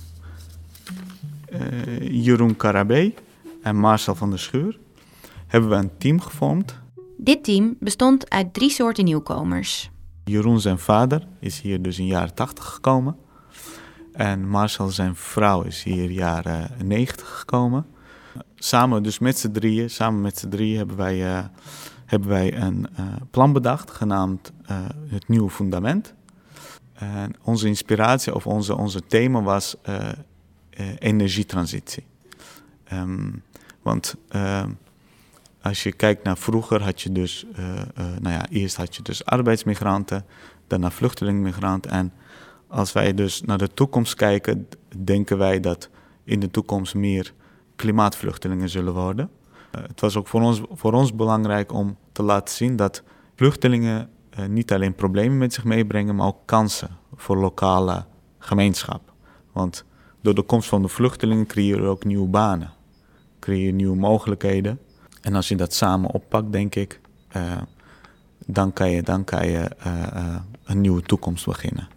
uh, 1.53 2.25
Jeroen 2.25 2.57
Karabé 2.57 3.13
en 3.65 3.77
Marcel 3.77 4.15
van 4.15 4.31
der 4.31 4.39
Schuur 4.39 4.79
hebben 5.47 5.71
we 5.71 5.77
een 5.77 5.99
team 5.99 6.21
gevormd. 6.21 6.81
Dit 7.17 7.45
team 7.45 7.77
bestond 7.81 8.31
uit 8.31 8.55
drie 8.55 8.71
soorten 8.71 9.05
nieuwkomers. 9.05 9.91
Jeroen 10.25 10.61
zijn 10.61 10.79
vader 10.79 11.27
is 11.41 11.61
hier 11.61 11.83
dus 11.83 11.99
in 11.99 12.07
jaren 12.07 12.35
80 12.35 12.65
gekomen. 12.65 13.17
En 14.13 14.49
Marcel 14.49 14.89
zijn 14.89 15.17
vrouw 15.17 15.63
is 15.63 15.83
hier 15.83 16.11
jaren 16.11 16.71
90 16.85 17.39
gekomen. 17.39 17.87
Samen 18.55 19.03
dus 19.03 19.19
met 19.19 19.39
z'n 19.39 19.51
drieën, 19.51 19.91
samen 19.91 20.21
met 20.21 20.39
z'n 20.39 20.49
drieën 20.49 20.77
hebben 20.77 20.97
wij, 20.97 21.39
uh, 21.39 21.45
hebben 22.07 22.29
wij 22.29 22.57
een 22.57 22.87
uh, 22.99 23.07
plan 23.31 23.53
bedacht 23.53 23.91
genaamd 23.91 24.53
uh, 24.71 24.79
het 25.09 25.29
nieuwe 25.29 25.51
fundament. 25.51 26.15
En 26.93 27.35
onze 27.43 27.67
inspiratie 27.67 28.35
of 28.35 28.47
onze, 28.47 28.77
onze 28.77 29.07
thema 29.07 29.43
was 29.43 29.77
energietransitie. 30.99 32.05
Um, 32.93 33.43
want 33.85 34.15
uh, 34.31 34.65
als 35.63 35.83
je 35.83 35.93
kijkt 35.93 36.25
naar 36.25 36.39
vroeger 36.39 36.83
had 36.83 37.01
je 37.01 37.13
dus, 37.13 37.47
uh, 37.59 37.83
nou 38.21 38.35
ja, 38.35 38.49
eerst 38.49 38.77
had 38.77 38.97
je 38.97 39.03
dus 39.03 39.25
arbeidsmigranten, 39.25 40.25
daarna 40.67 40.91
vluchtelingenmigranten. 40.91 41.91
En 41.91 42.13
als 42.69 42.93
wij 42.93 43.15
dus 43.15 43.43
naar 43.43 43.59
de 43.59 43.75
toekomst 43.75 44.15
kijken, 44.15 44.69
denken 44.97 45.39
wij 45.39 45.61
dat 45.61 45.89
in 46.25 46.41
de 46.41 46.51
toekomst 46.51 46.95
meer 46.95 47.33
klimaatvluchtelingen 47.77 48.69
zullen 48.69 48.95
worden. 48.95 49.31
het 49.71 50.01
was 50.01 50.17
ook 50.17 50.29
voor 50.29 50.41
ons, 50.41 50.61
voor 50.73 50.93
ons 50.93 51.15
belangrijk 51.15 51.73
om 51.73 51.97
te 52.13 52.23
laten 52.23 52.55
zien 52.55 52.77
dat 52.77 53.03
vluchtelingen 53.35 54.11
niet 54.49 54.73
alleen 54.73 54.95
problemen 54.95 55.39
met 55.39 55.53
zich 55.53 55.65
meebrengen, 55.65 56.17
maar 56.17 56.27
ook 56.27 56.43
kansen 56.45 56.97
voor 57.15 57.37
lokale 57.37 58.05
gemeenschap. 58.39 59.13
Want 59.53 59.85
door 60.21 60.35
de 60.35 60.43
komst 60.43 60.69
van 60.69 60.83
de 60.83 60.89
vluchtelingen 60.89 61.47
creëer 61.47 61.81
je 61.81 61.87
ook 61.87 62.05
nieuwe 62.05 62.29
banen. 62.29 62.74
Creëer 63.45 63.67
je 63.67 63.73
nieuwe 63.73 63.97
mogelijkheden. 63.97 64.79
En 65.23 65.35
als 65.35 65.49
je 65.49 65.57
dat 65.57 65.75
samen 65.75 66.11
oppakt, 66.11 66.53
denk 66.53 66.75
ik, 66.75 67.01
uh, 67.37 67.53
dan 68.47 68.73
kan 68.73 68.91
je, 68.91 69.03
dan 69.03 69.25
kan 69.25 69.47
je 69.49 69.71
uh, 69.87 70.03
uh, 70.15 70.37
een 70.65 70.81
nieuwe 70.81 71.03
toekomst 71.03 71.47
beginnen. 71.47 71.89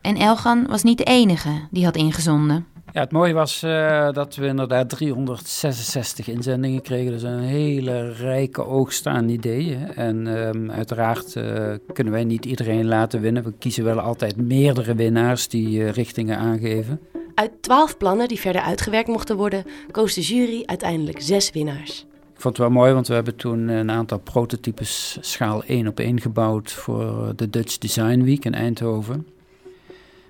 En 0.00 0.16
Elgan 0.16 0.66
was 0.66 0.82
niet 0.82 0.98
de 0.98 1.04
enige 1.04 1.66
die 1.70 1.84
had 1.84 1.96
ingezonden. 1.96 2.66
Ja, 2.92 3.00
het 3.00 3.12
mooie 3.12 3.32
was 3.32 3.62
uh, 3.62 4.10
dat 4.12 4.36
we 4.36 4.46
inderdaad 4.46 4.88
366 4.88 6.28
inzendingen 6.28 6.82
kregen. 6.82 7.12
Dus 7.12 7.22
een 7.22 7.38
hele 7.38 8.12
rijke 8.12 8.66
oogst 8.66 9.06
aan 9.06 9.28
ideeën. 9.28 9.94
En 9.94 10.26
um, 10.26 10.70
uiteraard 10.70 11.34
uh, 11.34 11.74
kunnen 11.92 12.12
wij 12.12 12.24
niet 12.24 12.44
iedereen 12.44 12.86
laten 12.86 13.20
winnen. 13.20 13.44
We 13.44 13.52
kiezen 13.58 13.84
wel 13.84 14.00
altijd 14.00 14.36
meerdere 14.36 14.94
winnaars 14.94 15.48
die 15.48 15.78
uh, 15.78 15.90
richtingen 15.90 16.38
aangeven. 16.38 17.00
Uit 17.38 17.52
twaalf 17.60 17.96
plannen 17.96 18.28
die 18.28 18.40
verder 18.40 18.62
uitgewerkt 18.62 19.08
mochten 19.08 19.36
worden, 19.36 19.64
koos 19.90 20.14
de 20.14 20.20
jury 20.20 20.62
uiteindelijk 20.66 21.20
zes 21.20 21.50
winnaars. 21.50 22.06
Ik 22.34 22.40
vond 22.40 22.56
het 22.56 22.66
wel 22.66 22.76
mooi, 22.76 22.92
want 22.92 23.08
we 23.08 23.14
hebben 23.14 23.36
toen 23.36 23.68
een 23.68 23.90
aantal 23.90 24.18
prototypes 24.18 25.18
schaal 25.20 25.64
1 25.64 25.86
op 25.86 26.00
1 26.00 26.20
gebouwd 26.20 26.72
voor 26.72 27.32
de 27.36 27.50
Dutch 27.50 27.78
Design 27.78 28.22
Week 28.22 28.44
in 28.44 28.54
Eindhoven. 28.54 29.26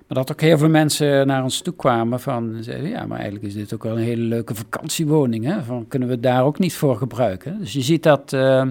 Maar 0.07 0.17
dat 0.17 0.31
ook 0.31 0.41
heel 0.41 0.57
veel 0.57 0.69
mensen 0.69 1.27
naar 1.27 1.43
ons 1.43 1.61
toe 1.61 1.73
kwamen 1.73 2.19
van 2.19 2.57
zeiden, 2.61 2.89
ja, 2.89 3.05
maar 3.05 3.17
eigenlijk 3.17 3.47
is 3.47 3.53
dit 3.53 3.73
ook 3.73 3.83
wel 3.83 3.97
een 3.97 4.03
hele 4.03 4.23
leuke 4.23 4.55
vakantiewoning. 4.55 5.45
Hè? 5.45 5.63
Van, 5.63 5.87
kunnen 5.87 6.07
we 6.07 6.19
daar 6.19 6.43
ook 6.43 6.59
niet 6.59 6.73
voor 6.73 6.97
gebruiken? 6.97 7.59
Dus 7.59 7.73
je 7.73 7.81
ziet 7.81 8.03
dat 8.03 8.33
uh, 8.33 8.67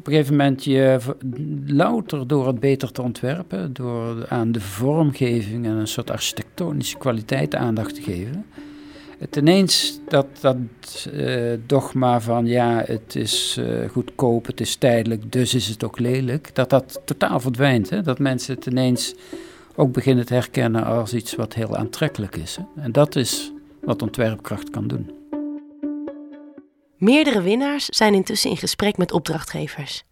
op 0.00 0.06
een 0.06 0.12
gegeven 0.12 0.36
moment 0.36 0.64
je 0.64 0.98
louter 1.66 2.26
door 2.26 2.46
het 2.46 2.60
beter 2.60 2.92
te 2.92 3.02
ontwerpen, 3.02 3.72
door 3.72 4.28
aan 4.28 4.52
de 4.52 4.60
vormgeving 4.60 5.66
en 5.66 5.72
een 5.72 5.88
soort 5.88 6.10
architectonische 6.10 6.98
kwaliteit 6.98 7.54
aandacht 7.54 7.94
te 7.94 8.02
geven, 8.02 8.46
het 9.18 9.36
dat, 10.08 10.26
dat 10.40 10.56
uh, 11.12 11.52
dogma 11.66 12.20
van 12.20 12.46
ja, 12.46 12.82
het 12.86 13.16
is 13.16 13.56
uh, 13.60 13.88
goedkoop, 13.90 14.46
het 14.46 14.60
is 14.60 14.76
tijdelijk, 14.76 15.32
dus 15.32 15.54
is 15.54 15.66
het 15.66 15.84
ook 15.84 15.98
lelijk, 15.98 16.54
dat 16.54 16.70
dat 16.70 17.00
totaal 17.04 17.40
verdwijnt. 17.40 17.90
Hè? 17.90 18.02
Dat 18.02 18.18
mensen 18.18 18.54
het 18.54 18.66
ineens 18.66 19.14
ook 19.76 19.92
beginnen 19.92 20.26
te 20.26 20.34
herkennen 20.34 20.84
als 20.84 21.14
iets 21.14 21.34
wat 21.34 21.54
heel 21.54 21.76
aantrekkelijk 21.76 22.36
is. 22.36 22.56
Hè? 22.56 22.82
En 22.82 22.92
dat 22.92 23.16
is 23.16 23.52
wat 23.80 24.02
ontwerpkracht 24.02 24.70
kan 24.70 24.88
doen. 24.88 25.19
Meerdere 27.00 27.42
winnaars 27.42 27.84
zijn 27.84 28.14
intussen 28.14 28.50
in 28.50 28.56
gesprek 28.56 28.96
met 28.96 29.12
opdrachtgevers. 29.12 30.04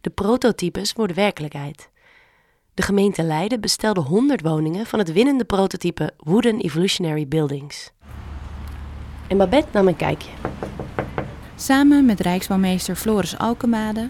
De 0.00 0.10
prototypes 0.10 0.92
worden 0.92 1.16
werkelijkheid. 1.16 1.88
De 2.74 2.82
gemeente 2.82 3.22
Leiden 3.22 3.60
bestelde 3.60 4.00
100 4.00 4.40
woningen 4.40 4.86
van 4.86 4.98
het 4.98 5.12
winnende 5.12 5.44
prototype 5.44 6.12
Wooden 6.16 6.60
Evolutionary 6.60 7.28
Buildings. 7.28 7.90
En 9.28 9.36
Babette 9.36 9.68
nam 9.72 9.88
een 9.88 9.96
kijkje. 9.96 10.30
Samen 11.56 12.04
met 12.04 12.20
Rijksbouwmeester 12.20 12.96
Floris 12.96 13.38
Alkemade, 13.38 14.08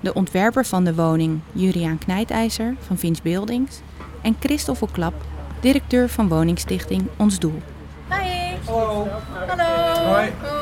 de 0.00 0.14
ontwerper 0.14 0.64
van 0.64 0.84
de 0.84 0.94
woning 0.94 1.40
Juriaan 1.52 1.98
Knijtijzer 1.98 2.74
van 2.80 2.98
Vins 2.98 3.22
Buildings 3.22 3.80
en 4.22 4.36
Christoffel 4.40 4.88
Klap, 4.92 5.14
directeur 5.60 6.08
van 6.08 6.28
woningstichting 6.28 7.08
Ons 7.16 7.38
Doel. 7.38 7.62
Hoi. 8.08 8.58
Hallo. 8.64 9.08
Hallo. 9.46 10.14
Hoi. 10.14 10.53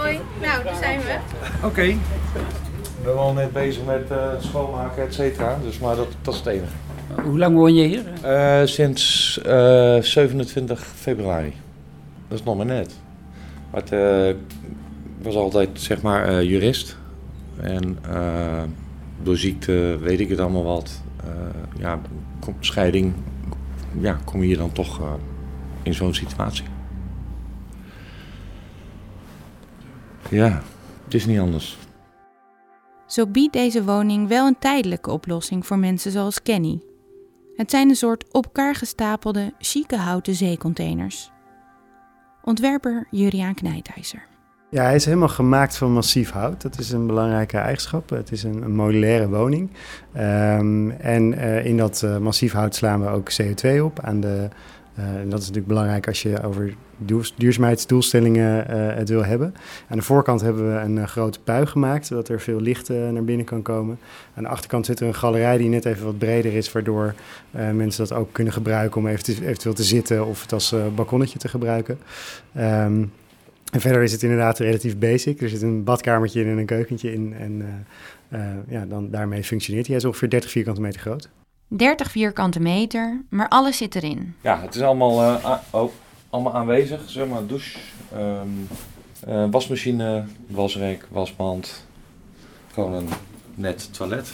Nou, 0.43 0.65
daar 0.65 0.77
zijn 0.77 1.01
we. 1.01 1.19
Oké. 1.57 1.67
Okay. 1.67 1.97
We 2.33 3.09
zijn 3.09 3.17
al 3.17 3.33
net 3.33 3.53
bezig 3.53 3.85
met 3.85 4.11
uh, 4.11 4.27
schoonmaken, 4.39 5.03
et 5.03 5.15
cetera. 5.15 5.59
Dus, 5.63 5.79
maar 5.79 5.97
dat, 5.97 6.09
dat 6.23 6.35
is 6.35 6.41
het 6.41 6.49
enige. 6.49 6.73
Hoe 7.23 7.39
lang 7.39 7.57
woon 7.57 7.75
je 7.75 7.87
hier? 7.87 8.05
Uh, 8.25 8.67
sinds 8.67 9.41
uh, 9.47 9.97
eh, 9.97 10.03
27 10.03 10.87
februari. 10.87 11.53
Dat 12.29 12.39
is 12.39 12.45
nog 12.45 12.57
maar 12.57 12.67
net. 12.67 12.95
Maar 13.71 13.83
het 13.85 14.37
was 15.23 15.35
altijd, 15.35 15.69
zeg 15.73 16.03
maar, 16.03 16.45
jurist. 16.45 16.97
En 17.61 17.99
door 19.23 19.37
ziekte 19.37 19.99
weet 20.01 20.21
ik 20.21 20.29
het 20.29 20.41
allemaal 20.41 20.65
wat. 20.65 21.03
ja, 21.79 22.01
scheiding. 22.61 23.13
Ja, 24.01 24.19
kom 24.25 24.41
je 24.41 24.47
hier 24.47 24.57
dan 24.57 24.73
toch 24.73 25.01
in 25.83 25.95
zo'n 25.95 26.15
situatie. 26.15 26.65
Ja, 30.33 30.63
het 31.05 31.15
is 31.15 31.27
niet 31.27 31.39
anders. 31.39 31.79
Zo 33.07 33.27
biedt 33.27 33.53
deze 33.53 33.85
woning 33.85 34.29
wel 34.29 34.47
een 34.47 34.59
tijdelijke 34.59 35.11
oplossing 35.11 35.67
voor 35.67 35.79
mensen 35.79 36.11
zoals 36.11 36.43
Kenny. 36.43 36.81
Het 37.57 37.71
zijn 37.71 37.89
een 37.89 37.97
soort 37.97 38.25
op 38.31 38.45
elkaar 38.45 38.75
gestapelde, 38.75 39.53
chique 39.59 39.97
houten 39.97 40.35
zeecontainers. 40.35 41.31
Ontwerper 42.45 43.07
Juriaan 43.11 43.55
Knijtijzer. 43.55 44.27
Ja, 44.71 44.83
hij 44.83 44.95
is 44.95 45.05
helemaal 45.05 45.29
gemaakt 45.29 45.77
van 45.77 45.93
massief 45.93 46.31
hout. 46.31 46.63
Dat 46.63 46.79
is 46.79 46.91
een 46.91 47.07
belangrijke 47.07 47.57
eigenschap. 47.57 48.11
Het 48.11 48.33
is 48.33 48.43
een, 48.43 48.63
een 48.63 48.75
modulaire 48.75 49.29
woning. 49.29 49.71
Um, 50.17 50.91
en 50.91 51.33
uh, 51.33 51.65
in 51.65 51.77
dat 51.77 52.03
uh, 52.05 52.19
massief 52.19 52.53
hout 52.53 52.75
slaan 52.75 53.01
we 53.01 53.09
ook 53.09 53.31
CO2 53.43 53.81
op 53.83 54.01
aan 54.01 54.21
de 54.21 54.49
uh, 54.99 55.05
en 55.05 55.29
dat 55.29 55.39
is 55.39 55.47
natuurlijk 55.47 55.67
belangrijk 55.67 56.07
als 56.07 56.23
je 56.23 56.43
over 56.43 56.75
duurzaamheidsdoelstellingen 57.37 58.67
uh, 58.71 58.95
het 58.97 59.09
wil 59.09 59.25
hebben. 59.25 59.55
Aan 59.89 59.97
de 59.97 60.03
voorkant 60.03 60.41
hebben 60.41 60.75
we 60.75 60.81
een 60.81 60.97
uh, 60.97 61.07
grote 61.07 61.41
pui 61.41 61.67
gemaakt, 61.67 62.07
zodat 62.07 62.29
er 62.29 62.41
veel 62.41 62.61
licht 62.61 62.89
naar 62.89 63.25
binnen 63.25 63.47
kan 63.47 63.63
komen. 63.63 63.99
Aan 64.35 64.43
de 64.43 64.49
achterkant 64.49 64.87
zit 64.87 65.01
er 65.01 65.07
een 65.07 65.15
galerij 65.15 65.59
die 65.59 65.69
net 65.69 65.85
even 65.85 66.05
wat 66.05 66.19
breder 66.19 66.53
is, 66.53 66.73
waardoor 66.73 67.15
mensen 67.51 68.09
dat 68.09 68.19
ook 68.19 68.33
kunnen 68.33 68.53
gebruiken 68.53 69.01
om 69.01 69.07
eventueel 69.07 69.75
te 69.75 69.83
zitten 69.83 70.27
of 70.27 70.43
het 70.43 70.53
als 70.53 70.75
balkonnetje 70.95 71.39
te 71.39 71.49
gebruiken. 71.49 71.99
Um, 72.57 73.13
en 73.73 73.81
verder 73.81 74.03
is 74.03 74.13
het 74.13 74.23
inderdaad 74.23 74.59
relatief 74.59 74.99
basic. 74.99 75.41
Er 75.41 75.49
zit 75.49 75.63
een 75.63 75.85
badkamertje 75.85 76.41
in 76.41 76.49
en 76.49 76.59
een 76.59 76.67
keukentje 76.67 77.13
in. 77.13 77.35
En 77.39 77.85
ja, 78.69 78.85
dan, 78.85 79.11
daarmee 79.11 79.45
functioneert 79.45 79.87
hij. 79.87 79.95
Hij 79.95 80.05
is 80.05 80.11
ongeveer 80.11 80.31
30 80.31 80.51
vierkante 80.51 80.81
meter 80.81 81.01
groot. 81.01 81.29
30 81.77 82.11
vierkante 82.11 82.61
meter, 82.61 83.23
maar 83.29 83.49
alles 83.49 83.77
zit 83.77 83.95
erin. 83.95 84.35
Ja, 84.41 84.61
het 84.61 84.75
is 84.75 84.81
allemaal, 84.81 85.23
uh, 85.23 85.55
oh, 85.71 85.91
allemaal 86.33 86.55
aanwezig. 86.55 87.01
Zeg 87.07 87.27
maar 87.27 87.47
douche, 87.47 87.79
um, 88.15 88.69
uh, 89.29 89.45
wasmachine, 89.51 90.25
wasrek, 90.47 91.07
wasmand. 91.11 91.87
Gewoon 92.73 92.93
een 92.93 93.09
net 93.55 93.95
toilet. 93.95 94.33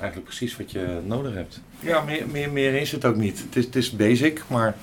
Eigenlijk 0.00 0.24
precies 0.28 0.56
wat 0.56 0.70
je 0.70 1.00
nodig 1.04 1.34
hebt. 1.34 1.60
Ja, 1.80 2.00
meer, 2.00 2.28
meer, 2.28 2.50
meer 2.50 2.74
is 2.74 2.92
het 2.92 3.04
ook 3.04 3.16
niet. 3.16 3.38
Het 3.38 3.56
is, 3.56 3.64
het 3.64 3.76
is 3.76 3.90
basic, 3.90 4.42
maar 4.46 4.76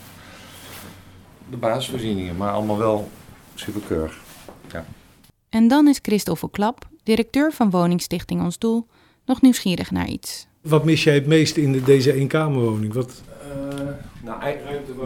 de 1.49 1.58
basisvoorzieningen. 1.58 2.38
Maar 2.38 2.51
allemaal 2.51 2.78
wel 2.78 3.10
superkeurig. 3.56 4.19
Ja. 4.71 4.86
En 5.49 5.67
dan 5.67 5.88
is 5.88 5.99
Christoffel 6.01 6.49
Klap, 6.49 6.88
directeur 7.04 7.51
van 7.51 7.69
woningstichting 7.69 8.41
Ons 8.41 8.58
Doel, 8.58 8.88
nog 9.25 9.41
nieuwsgierig 9.41 9.91
naar 9.91 10.08
iets. 10.08 10.47
Wat 10.62 10.86
mis 10.86 11.04
jij 11.04 11.13
het 11.13 11.25
meest 11.25 11.58
in 11.58 11.71
de, 11.71 11.84
deze 11.84 12.13
eenkamerwoning? 12.13 12.93
Wat... 12.93 13.21
Uh, 13.47 13.80
nou, 14.23 14.56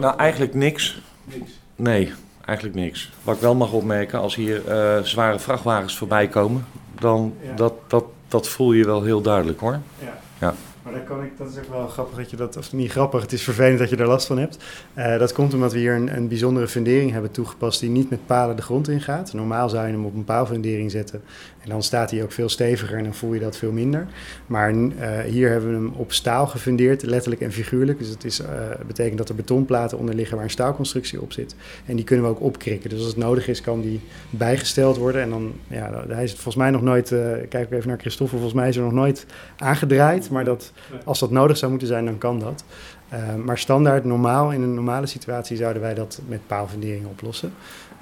nou, 0.00 0.16
eigenlijk 0.16 0.54
niks. 0.54 1.00
Niks. 1.24 1.50
Nee, 1.76 2.12
eigenlijk 2.44 2.78
niks. 2.78 3.12
Wat 3.22 3.34
ik 3.34 3.40
wel 3.40 3.54
mag 3.54 3.72
opmerken, 3.72 4.20
als 4.20 4.34
hier 4.34 4.62
uh, 4.68 5.02
zware 5.02 5.38
vrachtwagens 5.38 5.96
voorbij 5.96 6.28
komen, 6.28 6.66
dan 7.00 7.34
ja. 7.42 7.54
dat, 7.54 7.74
dat, 7.86 8.04
dat 8.28 8.48
voel 8.48 8.72
je 8.72 8.84
wel 8.84 9.02
heel 9.02 9.20
duidelijk 9.20 9.60
hoor. 9.60 9.80
Ja. 9.98 10.18
ja. 10.38 10.54
Maar 10.82 10.92
daar 10.92 11.02
kan 11.02 11.22
ik, 11.22 11.38
dat 11.38 11.48
is 11.48 11.58
ook 11.58 11.68
wel 11.68 11.88
grappig 11.88 12.16
dat 12.16 12.30
je 12.30 12.36
dat, 12.36 12.56
of 12.56 12.72
niet 12.72 12.90
grappig, 12.90 13.22
het 13.22 13.32
is 13.32 13.42
vervelend 13.42 13.78
dat 13.78 13.90
je 13.90 13.96
er 13.96 14.06
last 14.06 14.26
van 14.26 14.38
hebt. 14.38 14.58
Uh, 14.98 15.18
dat 15.18 15.32
komt 15.32 15.54
omdat 15.54 15.72
we 15.72 15.78
hier 15.78 15.94
een, 15.94 16.16
een, 16.16 16.28
bijzondere 16.28 16.68
fundering 16.68 17.12
hebben 17.12 17.30
toegepast 17.30 17.80
die 17.80 17.90
niet 17.90 18.10
met 18.10 18.26
palen 18.26 18.56
de 18.56 18.62
grond 18.62 18.88
ingaat. 18.88 19.32
Normaal 19.32 19.68
zou 19.68 19.86
je 19.86 19.92
hem 19.92 20.04
op 20.04 20.14
een 20.14 20.24
paalfundering 20.24 20.90
zetten 20.90 21.22
en 21.62 21.70
dan 21.70 21.82
staat 21.82 22.10
hij 22.10 22.22
ook 22.22 22.32
veel 22.32 22.48
steviger 22.48 22.96
en 22.96 23.04
dan 23.04 23.14
voel 23.14 23.34
je 23.34 23.40
dat 23.40 23.56
veel 23.56 23.72
minder. 23.72 24.06
Maar 24.46 24.74
uh, 24.74 25.18
hier 25.26 25.50
hebben 25.50 25.70
we 25.70 25.76
hem 25.76 25.92
op 25.96 26.12
staal 26.12 26.46
gefundeerd, 26.46 27.02
letterlijk 27.02 27.42
en 27.42 27.52
figuurlijk. 27.52 27.98
Dus 27.98 28.08
dat 28.08 28.24
is, 28.24 28.40
uh, 28.40 28.46
betekent 28.86 29.18
dat 29.18 29.28
er 29.28 29.34
betonplaten 29.34 29.98
onder 29.98 30.14
liggen 30.14 30.36
waar 30.36 30.44
een 30.44 30.50
staalconstructie 30.50 31.20
op 31.20 31.32
zit. 31.32 31.54
En 31.86 31.96
die 31.96 32.04
kunnen 32.04 32.24
we 32.24 32.30
ook 32.30 32.40
opkrikken. 32.40 32.90
Dus 32.90 32.98
als 32.98 33.08
het 33.08 33.16
nodig 33.16 33.48
is, 33.48 33.60
kan 33.60 33.80
die 33.80 34.00
bijgesteld 34.30 34.96
worden. 34.96 35.22
En 35.22 35.30
dan, 35.30 35.52
ja, 35.66 36.04
hij 36.08 36.24
is 36.24 36.32
volgens 36.32 36.56
mij 36.56 36.70
nog 36.70 36.82
nooit, 36.82 37.08
kijk 37.48 37.70
even 37.70 37.88
naar 37.88 37.98
Christoffel, 37.98 38.38
volgens 38.38 38.60
mij 38.60 38.68
is 38.68 38.76
er 38.76 38.82
nog 38.82 38.92
nooit 38.92 39.26
aangedraaid. 39.56 40.30
Maar 40.30 40.44
dat 40.44 40.69
als 41.04 41.18
dat 41.18 41.30
nodig 41.30 41.56
zou 41.56 41.70
moeten 41.70 41.88
zijn, 41.88 42.04
dan 42.04 42.18
kan 42.18 42.38
dat. 42.38 42.64
Uh, 43.12 43.34
maar 43.34 43.58
standaard, 43.58 44.04
normaal, 44.04 44.52
in 44.52 44.62
een 44.62 44.74
normale 44.74 45.06
situatie 45.06 45.56
zouden 45.56 45.82
wij 45.82 45.94
dat 45.94 46.20
met 46.28 46.46
paalfundering 46.46 47.06
oplossen. 47.06 47.52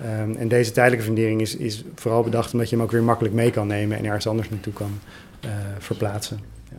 Um, 0.00 0.34
en 0.36 0.48
deze 0.48 0.70
tijdelijke 0.70 1.04
fundering 1.04 1.40
is, 1.40 1.56
is 1.56 1.84
vooral 1.94 2.22
bedacht 2.22 2.52
omdat 2.52 2.68
je 2.68 2.76
hem 2.76 2.84
ook 2.84 2.90
weer 2.90 3.02
makkelijk 3.02 3.34
mee 3.34 3.50
kan 3.50 3.66
nemen 3.66 3.98
en 3.98 4.04
ergens 4.04 4.26
anders 4.26 4.50
naartoe 4.50 4.72
kan 4.72 4.98
uh, 5.44 5.50
verplaatsen. 5.78 6.40
Ja. 6.70 6.76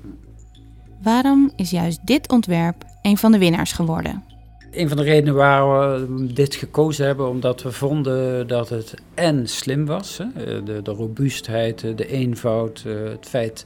Waarom 1.04 1.52
is 1.56 1.70
juist 1.70 2.00
dit 2.04 2.30
ontwerp 2.30 2.84
een 3.02 3.18
van 3.18 3.32
de 3.32 3.38
winnaars 3.38 3.72
geworden? 3.72 4.24
Een 4.72 4.88
van 4.88 4.98
de 4.98 5.04
redenen 5.04 5.36
waarom 5.36 6.18
we 6.18 6.34
dit 6.34 6.56
gekozen 6.56 7.06
hebben, 7.06 7.30
omdat 7.30 7.62
we 7.62 7.72
vonden 7.72 8.48
dat 8.48 8.70
het 8.70 8.94
en 9.14 9.48
slim 9.48 9.86
was. 9.86 10.18
Hè? 10.18 10.64
De, 10.64 10.82
de 10.82 10.92
robuustheid, 10.92 11.98
de 11.98 12.08
eenvoud, 12.08 12.84
het 12.84 13.28
feit 13.28 13.66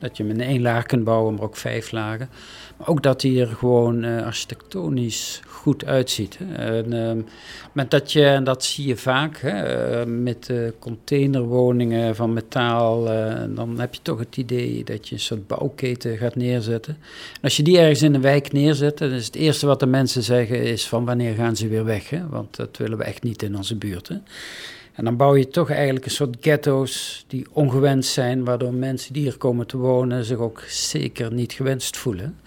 dat 0.00 0.16
je 0.16 0.22
hem 0.22 0.32
in 0.32 0.40
één 0.40 0.62
laag 0.62 0.86
kunt 0.86 1.04
bouwen, 1.04 1.34
maar 1.34 1.42
ook 1.42 1.56
vijf 1.56 1.90
lagen. 1.90 2.28
Maar 2.76 2.88
ook 2.88 3.02
dat 3.02 3.22
hij 3.22 3.40
er 3.40 3.46
gewoon 3.46 4.04
uh, 4.04 4.24
architectonisch 4.24 5.42
goed 5.46 5.84
uitziet. 5.84 6.38
En, 6.56 6.92
uh, 6.92 7.24
met 7.72 7.90
dat 7.90 8.12
je, 8.12 8.24
en 8.24 8.44
dat 8.44 8.64
zie 8.64 8.86
je 8.86 8.96
vaak 8.96 9.38
hè, 9.38 10.00
uh, 10.00 10.06
met 10.06 10.52
containerwoningen 10.78 12.16
van 12.16 12.32
metaal, 12.32 13.04
dan 13.54 13.80
heb 13.80 13.94
je 13.94 14.00
toch 14.02 14.18
het 14.18 14.36
idee 14.36 14.84
dat 14.84 15.08
je 15.08 15.14
een 15.14 15.20
soort 15.20 15.46
bouwketen 15.46 16.16
gaat 16.16 16.36
neerzetten. 16.36 16.96
En 17.34 17.40
als 17.42 17.56
je 17.56 17.62
die 17.62 17.78
ergens 17.78 18.02
in 18.02 18.14
een 18.14 18.20
wijk 18.20 18.52
neerzet, 18.52 18.98
dan 18.98 19.10
is 19.10 19.26
het 19.26 19.34
eerste 19.34 19.66
wat 19.66 19.80
de 19.80 19.86
mensen 19.86 20.22
zeggen 20.22 20.62
is 20.62 20.88
van 20.88 21.04
wanneer 21.04 21.34
gaan 21.34 21.56
ze 21.56 21.68
weer 21.68 21.84
weg, 21.84 22.10
hè? 22.10 22.28
want 22.28 22.56
dat 22.56 22.76
willen 22.76 22.98
we 22.98 23.04
echt 23.04 23.22
niet 23.22 23.42
in 23.42 23.56
onze 23.56 23.76
buurt. 23.76 24.08
Hè. 24.08 24.16
En 24.94 25.04
dan 25.04 25.16
bouw 25.16 25.36
je 25.36 25.48
toch 25.48 25.70
eigenlijk 25.70 26.04
een 26.04 26.10
soort 26.10 26.36
ghetto's 26.40 27.24
die 27.28 27.46
ongewenst 27.52 28.12
zijn, 28.12 28.44
waardoor 28.44 28.74
mensen 28.74 29.12
die 29.12 29.22
hier 29.22 29.36
komen 29.36 29.66
te 29.66 29.76
wonen 29.76 30.24
zich 30.24 30.38
ook 30.38 30.62
zeker 30.68 31.32
niet 31.32 31.52
gewenst 31.52 31.96
voelen. 31.96 32.38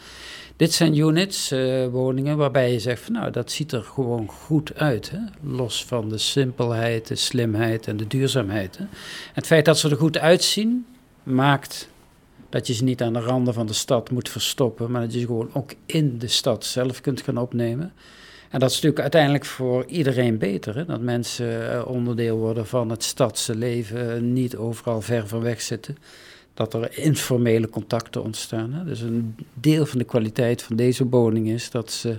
Dit 0.55 0.73
zijn 0.73 0.97
units, 0.97 1.51
uh, 1.51 1.87
woningen, 1.87 2.37
waarbij 2.37 2.71
je 2.71 2.79
zegt 2.79 3.01
van 3.01 3.13
nou, 3.13 3.31
dat 3.31 3.51
ziet 3.51 3.71
er 3.71 3.83
gewoon 3.83 4.27
goed 4.27 4.75
uit. 4.75 5.11
Hè? 5.11 5.17
Los 5.41 5.85
van 5.85 6.09
de 6.09 6.17
simpelheid, 6.17 7.07
de 7.07 7.15
slimheid 7.15 7.87
en 7.87 7.97
de 7.97 8.07
duurzaamheid. 8.07 8.77
Hè? 8.77 8.85
Het 9.33 9.45
feit 9.45 9.65
dat 9.65 9.79
ze 9.79 9.89
er 9.89 9.97
goed 9.97 10.17
uitzien, 10.17 10.85
maakt 11.23 11.89
dat 12.49 12.67
je 12.67 12.73
ze 12.73 12.83
niet 12.83 13.01
aan 13.01 13.13
de 13.13 13.19
randen 13.19 13.53
van 13.53 13.67
de 13.67 13.73
stad 13.73 14.11
moet 14.11 14.29
verstoppen, 14.29 14.91
maar 14.91 15.01
dat 15.01 15.13
je 15.13 15.19
ze 15.19 15.25
gewoon 15.25 15.49
ook 15.53 15.73
in 15.85 16.17
de 16.17 16.27
stad 16.27 16.65
zelf 16.65 17.01
kunt 17.01 17.21
gaan 17.21 17.37
opnemen. 17.37 17.93
En 18.53 18.59
dat 18.59 18.69
is 18.69 18.75
natuurlijk 18.75 19.01
uiteindelijk 19.01 19.45
voor 19.45 19.85
iedereen 19.85 20.37
beter. 20.37 20.75
Hè? 20.75 20.85
Dat 20.85 21.01
mensen 21.01 21.71
eh, 21.71 21.87
onderdeel 21.87 22.37
worden 22.37 22.67
van 22.67 22.89
het 22.89 23.03
stadse 23.03 23.55
leven, 23.55 24.33
niet 24.33 24.55
overal 24.55 25.01
ver 25.01 25.27
van 25.27 25.41
weg 25.41 25.61
zitten. 25.61 25.97
dat 26.53 26.73
er 26.73 26.97
informele 26.97 27.69
contacten 27.69 28.23
ontstaan. 28.23 28.73
Hè? 28.73 28.83
Dus 28.83 29.01
een 29.01 29.35
deel 29.53 29.85
van 29.85 29.97
de 29.97 30.03
kwaliteit 30.03 30.61
van 30.61 30.75
deze 30.75 31.07
woning 31.09 31.49
is 31.49 31.69
dat 31.69 31.91
ze 31.91 32.17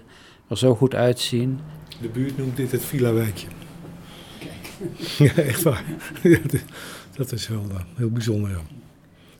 er 0.49 0.59
zo 0.59 0.75
goed 0.75 0.94
uitzien. 0.94 1.61
De 2.01 2.09
buurt 2.09 2.37
noemt 2.37 2.57
dit 2.57 2.73
het 2.73 2.85
villa-wijkje. 2.85 3.47
Ja, 5.18 5.35
echt 5.35 5.62
waar. 5.62 5.85
Ja, 6.23 6.38
dat 7.16 7.33
is 7.33 7.49
wel 7.49 7.64
uh, 7.70 7.81
heel 7.94 8.11
bijzonder, 8.11 8.51
ja. 8.51 8.62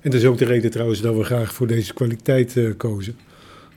En 0.01 0.11
dat 0.11 0.21
is 0.21 0.27
ook 0.27 0.39
de 0.39 0.45
reden 0.45 0.71
trouwens 0.71 1.01
dat 1.01 1.17
we 1.17 1.25
graag 1.25 1.55
voor 1.55 1.67
deze 1.67 1.95
kwaliteit 1.95 2.57
uh, 2.57 2.73
kozen. 2.77 3.17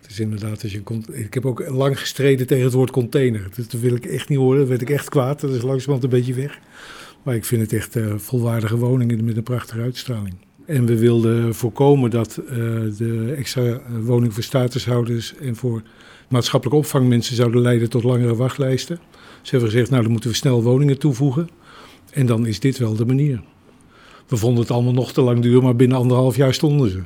Is 0.10 0.20
inderdaad, 0.20 0.63
als 0.63 0.72
je 0.72 0.82
komt, 0.82 1.15
ik 1.17 1.34
heb 1.34 1.46
ook 1.46 1.70
lang 1.70 2.00
gestreden 2.00 2.48
tegen 2.48 2.63
het 2.63 2.74
woord 2.74 2.91
container. 2.91 3.48
Dat 3.56 3.72
wil 3.72 3.96
ik 3.96 4.06
echt 4.06 4.30
niet 4.30 4.38
horen, 4.38 4.60
dat 4.60 4.67
werd 4.67 4.82
ik 4.82 4.89
echt 4.89 5.10
kwaad. 5.10 5.39
Dat 5.39 5.52
is 5.52 5.62
langzamerhand 5.62 6.04
een 6.04 6.20
beetje 6.20 6.34
weg. 6.34 6.60
Maar 7.24 7.36
ik 7.36 7.46
vind 7.46 7.62
het 7.62 7.74
echt 7.74 7.96
uh, 7.96 8.13
volwaardige 8.17 8.78
woningen 8.78 9.26
met 9.26 9.38
een 9.38 9.43
prachtige 9.43 9.82
uitstraling. 9.82 10.36
En 10.65 10.86
we 10.86 10.98
wilden 10.98 11.56
voorkomen 11.56 12.10
dat 12.10 12.41
uh, 12.43 12.50
de 12.98 13.34
extra 13.38 13.82
woning 14.02 14.34
voor 14.34 14.43
statushouders 14.43 15.36
en 15.36 15.56
voor 15.56 15.82
maatschappelijke 16.30 16.80
opvang 16.80 17.08
mensen 17.08 17.36
zouden 17.36 17.62
leiden 17.62 17.89
tot 17.89 18.04
langere 18.04 18.36
wachtlijsten. 18.36 19.00
Ze 19.41 19.52
hebben 19.52 19.70
gezegd, 19.70 19.89
nou 19.89 20.02
dan 20.02 20.12
moeten 20.12 20.30
we 20.30 20.36
snel 20.36 20.63
woningen 20.63 20.98
toevoegen. 20.98 21.50
En 22.12 22.26
dan 22.26 22.46
is 22.46 22.60
dit 22.60 22.78
wel 22.78 22.96
de 22.96 23.06
manier. 23.06 23.41
We 24.28 24.38
vonden 24.38 24.62
het 24.62 24.72
allemaal 24.72 24.93
nog 24.93 25.13
te 25.13 25.22
lang 25.22 25.41
duur, 25.41 25.62
maar 25.62 25.76
binnen 25.76 25.98
anderhalf 25.98 26.36
jaar 26.36 26.54
stonden 26.54 26.89
ze. 26.89 27.02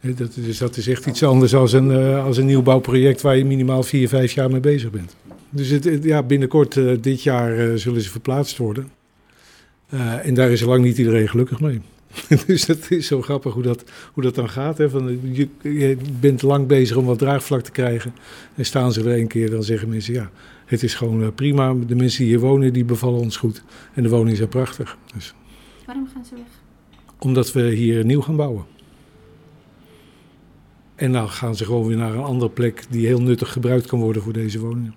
Dat, 0.00 0.34
dus 0.34 0.58
dat 0.58 0.76
is 0.76 0.88
echt 0.88 1.06
iets 1.06 1.22
anders 1.22 1.54
als 1.54 1.72
een, 1.72 1.90
uh, 1.90 2.24
als 2.24 2.36
een 2.36 2.46
nieuwbouwproject 2.46 3.20
waar 3.20 3.36
je 3.36 3.44
minimaal 3.44 3.82
vier, 3.82 4.08
vijf 4.08 4.32
jaar 4.32 4.50
mee 4.50 4.60
bezig 4.60 4.90
bent. 4.90 5.16
Dus 5.50 5.68
het, 5.68 5.84
het, 5.84 6.04
ja, 6.04 6.22
binnenkort 6.22 6.76
uh, 6.76 6.96
dit 7.00 7.22
jaar 7.22 7.58
uh, 7.58 7.74
zullen 7.74 8.00
ze 8.00 8.10
verplaatst 8.10 8.56
worden. 8.56 8.88
en 10.22 10.34
daar 10.34 10.50
is 10.50 10.60
lang 10.60 10.84
niet 10.84 10.98
iedereen 10.98 11.28
gelukkig 11.28 11.60
mee. 11.60 11.80
dus 12.46 12.66
dat 12.66 12.90
is 12.90 13.06
zo 13.06 13.22
grappig 13.22 13.52
hoe 13.54 13.62
dat, 13.62 13.84
hoe 14.12 14.22
dat 14.22 14.34
dan 14.34 14.48
gaat. 14.48 14.78
Hè? 14.78 14.90
Van, 14.90 15.20
je, 15.32 15.48
je, 15.62 15.96
bent 16.20 16.42
lang 16.42 16.66
bezig 16.66 16.96
om 16.96 17.04
wat 17.04 17.18
draagvlak 17.18 17.60
te 17.60 17.70
krijgen. 17.70 18.14
En 18.54 18.64
staan 18.64 18.92
ze 18.92 19.00
er 19.00 19.18
een 19.18 19.28
keer, 19.28 19.50
dan 19.50 19.62
zeggen 19.62 19.88
mensen 19.88 20.14
ja, 20.14 20.30
het 20.64 20.82
is 20.82 20.94
gewoon 20.94 21.34
prima. 21.34 21.74
De 21.86 21.94
mensen 21.94 22.18
die 22.18 22.28
hier 22.28 22.40
wonen, 22.40 22.72
die 22.72 22.84
bevallen 22.84 23.20
ons 23.20 23.36
goed. 23.36 23.62
En 23.94 24.02
de 24.02 24.08
woningen 24.08 24.36
zijn 24.36 24.48
prachtig. 24.48 24.96
Dus. 25.14 25.34
Waarom 25.86 26.08
gaan 26.14 26.24
ze 26.24 26.34
weg? 26.34 26.44
Omdat 27.18 27.52
we 27.52 27.62
hier 27.62 28.04
nieuw 28.04 28.20
gaan 28.20 28.36
bouwen. 28.36 28.69
En 31.00 31.12
dan 31.12 31.28
gaan 31.28 31.56
ze 31.56 31.64
gewoon 31.64 31.86
weer 31.86 31.96
naar 31.96 32.12
een 32.12 32.24
andere 32.24 32.50
plek 32.50 32.84
die 32.88 33.06
heel 33.06 33.20
nuttig 33.20 33.52
gebruikt 33.52 33.86
kan 33.86 34.00
worden 34.00 34.22
voor 34.22 34.32
deze 34.32 34.58
woningen. 34.58 34.94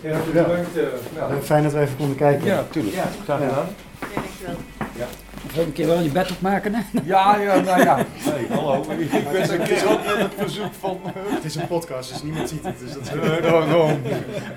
Ja, 0.00 0.20
bedankt. 0.26 0.76
Uh, 0.76 0.82
nou. 1.16 1.42
Fijn 1.42 1.62
dat 1.62 1.72
we 1.72 1.80
even 1.80 1.96
konden 1.96 2.16
kijken. 2.16 2.46
Ja, 2.46 2.66
tuurlijk. 2.70 2.94
Ja, 2.94 3.10
graag 3.24 3.38
gedaan. 3.38 3.66
Ja, 4.00 4.06
dankjewel. 4.14 4.56
Ja. 4.98 5.06
Volgende 5.46 5.72
keer 5.72 5.86
wel 5.86 6.00
je 6.00 6.10
bed 6.10 6.30
opmaken, 6.30 6.74
hè? 6.74 6.82
Ja, 7.04 7.36
ja, 7.36 7.60
nou 7.60 7.82
ja. 7.82 8.06
Hey, 8.12 8.46
hallo. 8.50 8.80
Ik 8.98 9.10
ben 9.32 9.60
een 9.60 9.66
keer 9.66 9.90
ook 9.90 10.04
met 10.04 10.18
het 10.18 10.34
verzoek 10.36 10.72
van... 10.80 11.00
Het 11.14 11.44
is 11.44 11.54
een 11.54 11.66
podcast, 11.66 12.12
dus 12.12 12.22
niemand 12.22 12.48
ziet 12.48 12.64
het. 12.64 12.78
Dus 12.78 12.92
dat 12.92 13.02
is... 13.02 13.10
No, 13.50 13.66
no. 13.66 13.98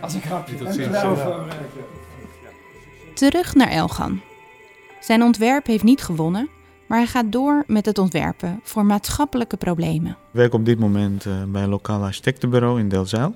Als 0.01 0.15
ik 0.15 0.23
grapje. 0.23 0.55
Tot 0.55 0.73
ziens. 0.73 0.97
Terug 3.13 3.55
naar 3.55 3.69
Elgan. 3.69 4.21
Zijn 4.99 5.21
ontwerp 5.21 5.65
heeft 5.65 5.83
niet 5.83 6.01
gewonnen, 6.01 6.49
maar 6.89 6.97
hij 6.97 7.07
gaat 7.07 7.31
door 7.31 7.63
met 7.67 7.85
het 7.85 7.97
ontwerpen 7.97 8.59
voor 8.63 8.85
maatschappelijke 8.85 9.57
problemen. 9.57 10.11
Ik 10.11 10.17
werk 10.31 10.53
op 10.53 10.65
dit 10.65 10.79
moment 10.79 11.25
uh, 11.25 11.43
bij 11.43 11.63
een 11.63 11.69
lokaal 11.69 12.03
architectenbureau 12.03 12.79
in 12.79 12.89
Delzijl. 12.89 13.35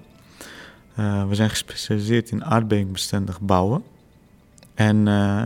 Uh, 0.99 1.27
we 1.27 1.35
zijn 1.35 1.49
gespecialiseerd 1.49 2.31
in 2.31 2.45
aardbevingbestendig 2.45 3.41
bouwen. 3.41 3.83
En 4.73 4.97
uh, 4.97 5.43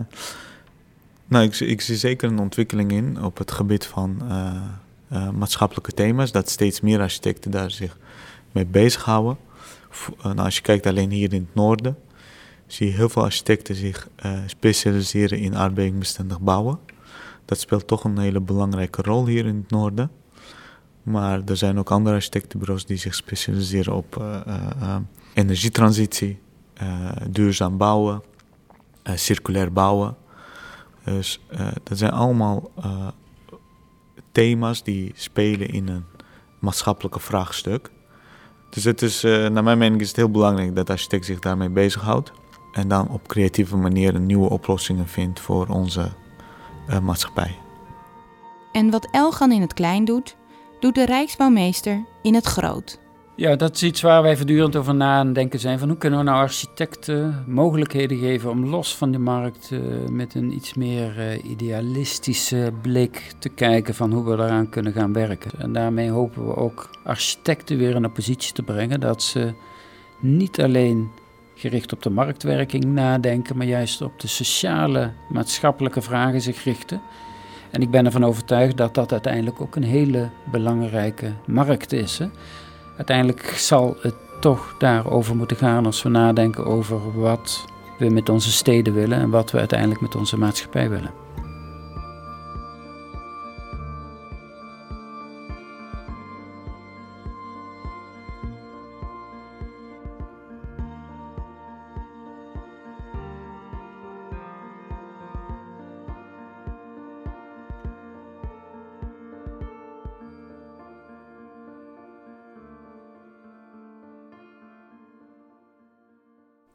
nou, 1.28 1.46
ik, 1.46 1.60
ik, 1.60 1.82
zie 1.82 1.96
zeker 1.96 2.32
een 2.32 2.40
ontwikkeling 2.40 2.92
in 2.92 3.24
op 3.24 3.38
het 3.38 3.52
gebied 3.52 3.86
van 3.86 4.22
maatschappelijke 5.34 5.92
thema's. 5.92 6.32
Dat 6.32 6.50
steeds 6.50 6.82
meer 6.82 7.00
architecten 7.00 7.52
daar 7.52 7.72
zich 7.72 7.98
mee 8.52 8.66
bezighouden. 8.66 9.38
Nou, 10.24 10.38
als 10.38 10.56
je 10.56 10.62
kijkt 10.62 10.86
alleen 10.86 11.12
hier 11.12 11.34
in 11.34 11.42
het 11.42 11.56
noorden, 11.56 11.98
zie 12.68 12.88
je 12.88 12.94
heel 12.94 13.10
veel 13.10 13.24
architecten 13.24 13.76
zich 13.76 14.08
specialiseren 14.46 15.40
in 15.40 15.56
aardbevingbestendig 15.56 16.40
bouwen. 16.40 16.80
Dat 17.48 17.60
speelt 17.60 17.88
toch 17.88 18.04
een 18.04 18.18
hele 18.18 18.40
belangrijke 18.40 19.02
rol 19.02 19.26
hier 19.26 19.46
in 19.46 19.56
het 19.56 19.70
noorden. 19.70 20.12
Maar 21.04 21.42
er 21.46 21.58
zijn 21.58 21.80
ook 21.80 21.92
andere 21.92 22.16
architectenbureaus 22.16 22.86
die 22.86 22.98
zich 22.98 23.16
specialiseren 23.16 23.94
op 23.94 24.18
uh, 24.20 24.40
uh, 24.48 24.96
energietransitie, 25.34 26.40
uh, 26.82 27.12
duurzaam 27.30 27.78
bouwen, 27.78 28.22
circulair 29.04 29.74
bouwen. 29.74 30.16
Dus 31.04 31.42
dat 31.84 31.98
zijn 31.98 32.12
allemaal 32.12 32.72
thema's 34.32 34.84
die 34.84 35.12
spelen 35.16 35.70
in 35.70 35.88
een 35.88 36.04
maatschappelijke 36.60 37.20
vraagstuk. 37.20 37.92
Dus 38.70 38.84
het 38.84 39.02
is, 39.02 39.22
naar 39.22 39.64
mijn 39.64 39.78
mening 39.78 40.02
is 40.02 40.08
het 40.08 40.16
heel 40.16 40.32
belangrijk 40.32 40.76
dat 40.76 40.88
de 40.88 40.94
architect 40.94 41.26
zich 41.26 41.40
daarmee 41.40 41.70
bezighoudt. 41.70 42.32
En 42.74 42.88
dan 42.88 43.10
op 43.10 43.28
creatieve 43.28 43.78
manier 43.78 44.20
nieuwe 44.20 44.50
oplossingen 44.50 45.08
vindt 45.08 45.40
voor 45.40 45.68
onze 45.68 46.12
uh, 46.90 47.00
maatschappij. 47.00 47.56
En 48.72 48.90
wat 48.90 49.08
Elgan 49.12 49.52
in 49.52 49.62
het 49.62 49.74
klein 49.74 50.06
doet, 50.06 50.36
doet 50.80 50.96
de 50.96 51.06
Rijksbouwmeester 51.06 52.06
in 52.22 52.34
het 52.34 52.46
groot. 52.46 53.00
Ja, 53.38 53.56
dat 53.56 53.76
is 53.76 53.84
iets 53.84 54.02
waar 54.02 54.22
wij 54.22 54.36
voortdurend 54.36 54.76
over 54.76 54.96
na 54.96 55.18
aan 55.18 55.34
denken 55.34 55.60
zijn. 55.60 55.80
Van 55.80 55.88
hoe 55.88 55.98
kunnen 55.98 56.20
we 56.20 56.26
nou 56.26 56.38
architecten 56.38 57.44
mogelijkheden 57.48 58.18
geven 58.18 58.50
om 58.50 58.66
los 58.66 58.96
van 58.96 59.12
de 59.12 59.20
markt 59.20 59.70
uh, 59.72 59.80
met 60.10 60.36
een 60.36 60.54
iets 60.54 60.74
meer 60.74 61.18
uh, 61.18 61.52
idealistische 61.52 62.72
blik 62.82 63.32
te 63.40 63.50
kijken 63.50 63.96
van 63.96 64.14
hoe 64.14 64.30
we 64.30 64.36
daaraan 64.36 64.70
kunnen 64.70 64.94
gaan 64.94 65.14
werken. 65.14 65.52
En 65.58 65.74
daarmee 65.74 66.10
hopen 66.10 66.48
we 66.48 66.56
ook 66.56 66.90
architecten 67.04 67.78
weer 67.78 67.96
in 67.96 68.04
een 68.04 68.12
positie 68.12 68.54
te 68.54 68.64
brengen 68.64 69.00
dat 69.00 69.24
ze 69.24 69.54
niet 70.20 70.62
alleen 70.62 71.12
gericht 71.58 71.94
op 71.94 72.04
de 72.04 72.10
marktwerking 72.10 72.86
nadenken, 72.86 73.58
maar 73.58 73.66
juist 73.66 74.02
op 74.02 74.20
de 74.20 74.28
sociale, 74.28 75.12
maatschappelijke 75.30 76.02
vragen 76.02 76.42
zich 76.42 76.64
richten. 76.64 77.02
En 77.72 77.82
ik 77.82 77.92
ben 77.92 78.06
ervan 78.06 78.26
overtuigd 78.26 78.78
dat 78.78 78.94
dat 78.94 79.12
uiteindelijk 79.12 79.62
ook 79.62 79.76
een 79.76 79.84
hele 79.84 80.30
belangrijke 80.52 81.34
markt 81.46 81.92
is. 81.94 82.18
Hè. 82.18 82.26
Uiteindelijk 82.98 83.44
zal 83.56 83.98
het 84.02 84.16
toch 84.40 84.76
daarover 84.78 85.36
moeten 85.36 85.58
gaan 85.58 85.86
als 85.86 86.04
we 86.04 86.10
nadenken 86.10 86.66
over 86.66 87.20
wat 87.20 87.66
we 87.98 88.10
met 88.10 88.30
onze 88.30 88.52
steden 88.52 88.94
willen 88.94 89.20
en 89.20 89.30
wat 89.30 89.52
we 89.52 89.58
uiteindelijk 89.58 90.02
met 90.02 90.16
onze 90.16 90.38
maatschappij 90.38 90.90
willen. 90.90 91.27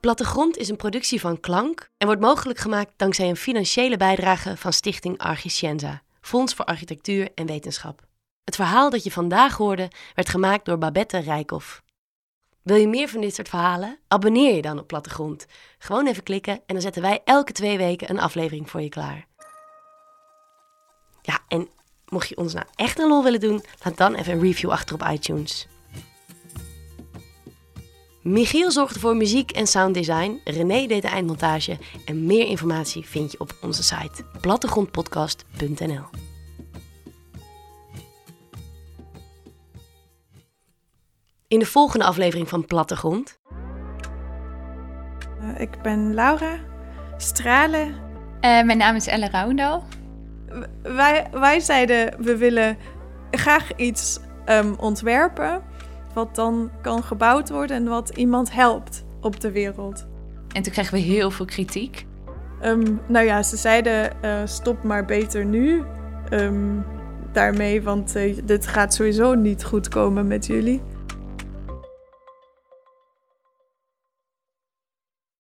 Plattegrond 0.02 0.56
is 0.56 0.68
een 0.68 0.76
productie 0.76 1.20
van 1.20 1.40
Klank 1.40 1.90
en 1.96 2.06
wordt 2.06 2.20
mogelijk 2.20 2.58
gemaakt 2.58 2.92
dankzij 2.96 3.28
een 3.28 3.36
financiële 3.36 3.96
bijdrage 3.96 4.56
van 4.56 4.72
Stichting 4.72 5.18
Archicienza, 5.18 6.02
Fonds 6.20 6.54
voor 6.54 6.64
Architectuur 6.64 7.30
en 7.34 7.46
Wetenschap. 7.46 8.00
Het 8.44 8.54
verhaal 8.54 8.90
dat 8.90 9.04
je 9.04 9.10
vandaag 9.10 9.56
hoorde 9.56 9.90
werd 10.14 10.28
gemaakt 10.28 10.64
door 10.64 10.78
Babette 10.78 11.18
Rijkoff. 11.18 11.82
Wil 12.62 12.76
je 12.76 12.88
meer 12.88 13.08
van 13.08 13.20
dit 13.20 13.34
soort 13.34 13.48
verhalen? 13.48 13.98
Abonneer 14.08 14.54
je 14.54 14.62
dan 14.62 14.78
op 14.78 14.86
Plattegrond. 14.86 15.46
Gewoon 15.78 16.06
even 16.06 16.22
klikken 16.22 16.54
en 16.54 16.62
dan 16.74 16.80
zetten 16.80 17.02
wij 17.02 17.20
elke 17.24 17.52
twee 17.52 17.78
weken 17.78 18.10
een 18.10 18.20
aflevering 18.20 18.70
voor 18.70 18.80
je 18.80 18.88
klaar. 18.88 19.26
Ja, 21.22 21.38
en 21.48 21.68
mocht 22.08 22.28
je 22.28 22.36
ons 22.36 22.54
nou 22.54 22.66
echt 22.74 22.98
een 22.98 23.08
lol 23.08 23.22
willen 23.22 23.40
doen, 23.40 23.64
laat 23.82 23.96
dan 23.96 24.14
even 24.14 24.32
een 24.32 24.40
review 24.40 24.70
achter 24.70 24.94
op 24.94 25.08
iTunes. 25.10 25.66
Michiel 28.22 28.70
zorgde 28.70 29.00
voor 29.00 29.16
muziek 29.16 29.50
en 29.50 29.66
sounddesign, 29.66 30.40
René 30.44 30.86
deed 30.86 31.02
de 31.02 31.08
eindmontage 31.08 31.78
en 32.04 32.26
meer 32.26 32.46
informatie 32.46 33.06
vind 33.06 33.32
je 33.32 33.40
op 33.40 33.58
onze 33.62 33.82
site 33.82 34.24
plattegrondpodcast.nl. 34.40 36.04
In 41.48 41.58
de 41.58 41.66
volgende 41.66 42.04
aflevering 42.04 42.48
van 42.48 42.66
Plattegrond. 42.66 43.38
Uh, 45.40 45.60
ik 45.60 45.82
ben 45.82 46.14
Laura 46.14 46.58
Stralen. 47.16 47.88
Uh, 47.88 47.96
mijn 48.40 48.78
naam 48.78 48.94
is 48.94 49.06
Elle 49.06 49.28
Roundal. 49.30 49.84
Wij, 50.82 51.26
wij 51.32 51.60
zeiden 51.60 52.22
we 52.22 52.36
willen 52.36 52.78
graag 53.30 53.76
iets 53.76 54.18
um, 54.46 54.74
ontwerpen 54.78 55.62
wat 56.14 56.34
dan 56.34 56.70
kan 56.82 57.02
gebouwd 57.02 57.50
worden 57.50 57.76
en 57.76 57.88
wat 57.88 58.08
iemand 58.08 58.52
helpt 58.52 59.04
op 59.20 59.40
de 59.40 59.50
wereld. 59.50 60.06
En 60.52 60.62
toen 60.62 60.72
kregen 60.72 60.94
we 60.94 61.00
heel 61.00 61.30
veel 61.30 61.46
kritiek. 61.46 62.06
Um, 62.64 63.00
nou 63.06 63.26
ja, 63.26 63.42
ze 63.42 63.56
zeiden 63.56 64.12
uh, 64.24 64.40
stop 64.44 64.82
maar 64.82 65.04
beter 65.04 65.44
nu. 65.44 65.82
Um, 66.30 66.84
daarmee, 67.32 67.82
want 67.82 68.16
uh, 68.16 68.38
dit 68.44 68.66
gaat 68.66 68.94
sowieso 68.94 69.34
niet 69.34 69.64
goed 69.64 69.88
komen 69.88 70.26
met 70.26 70.46
jullie. 70.46 70.82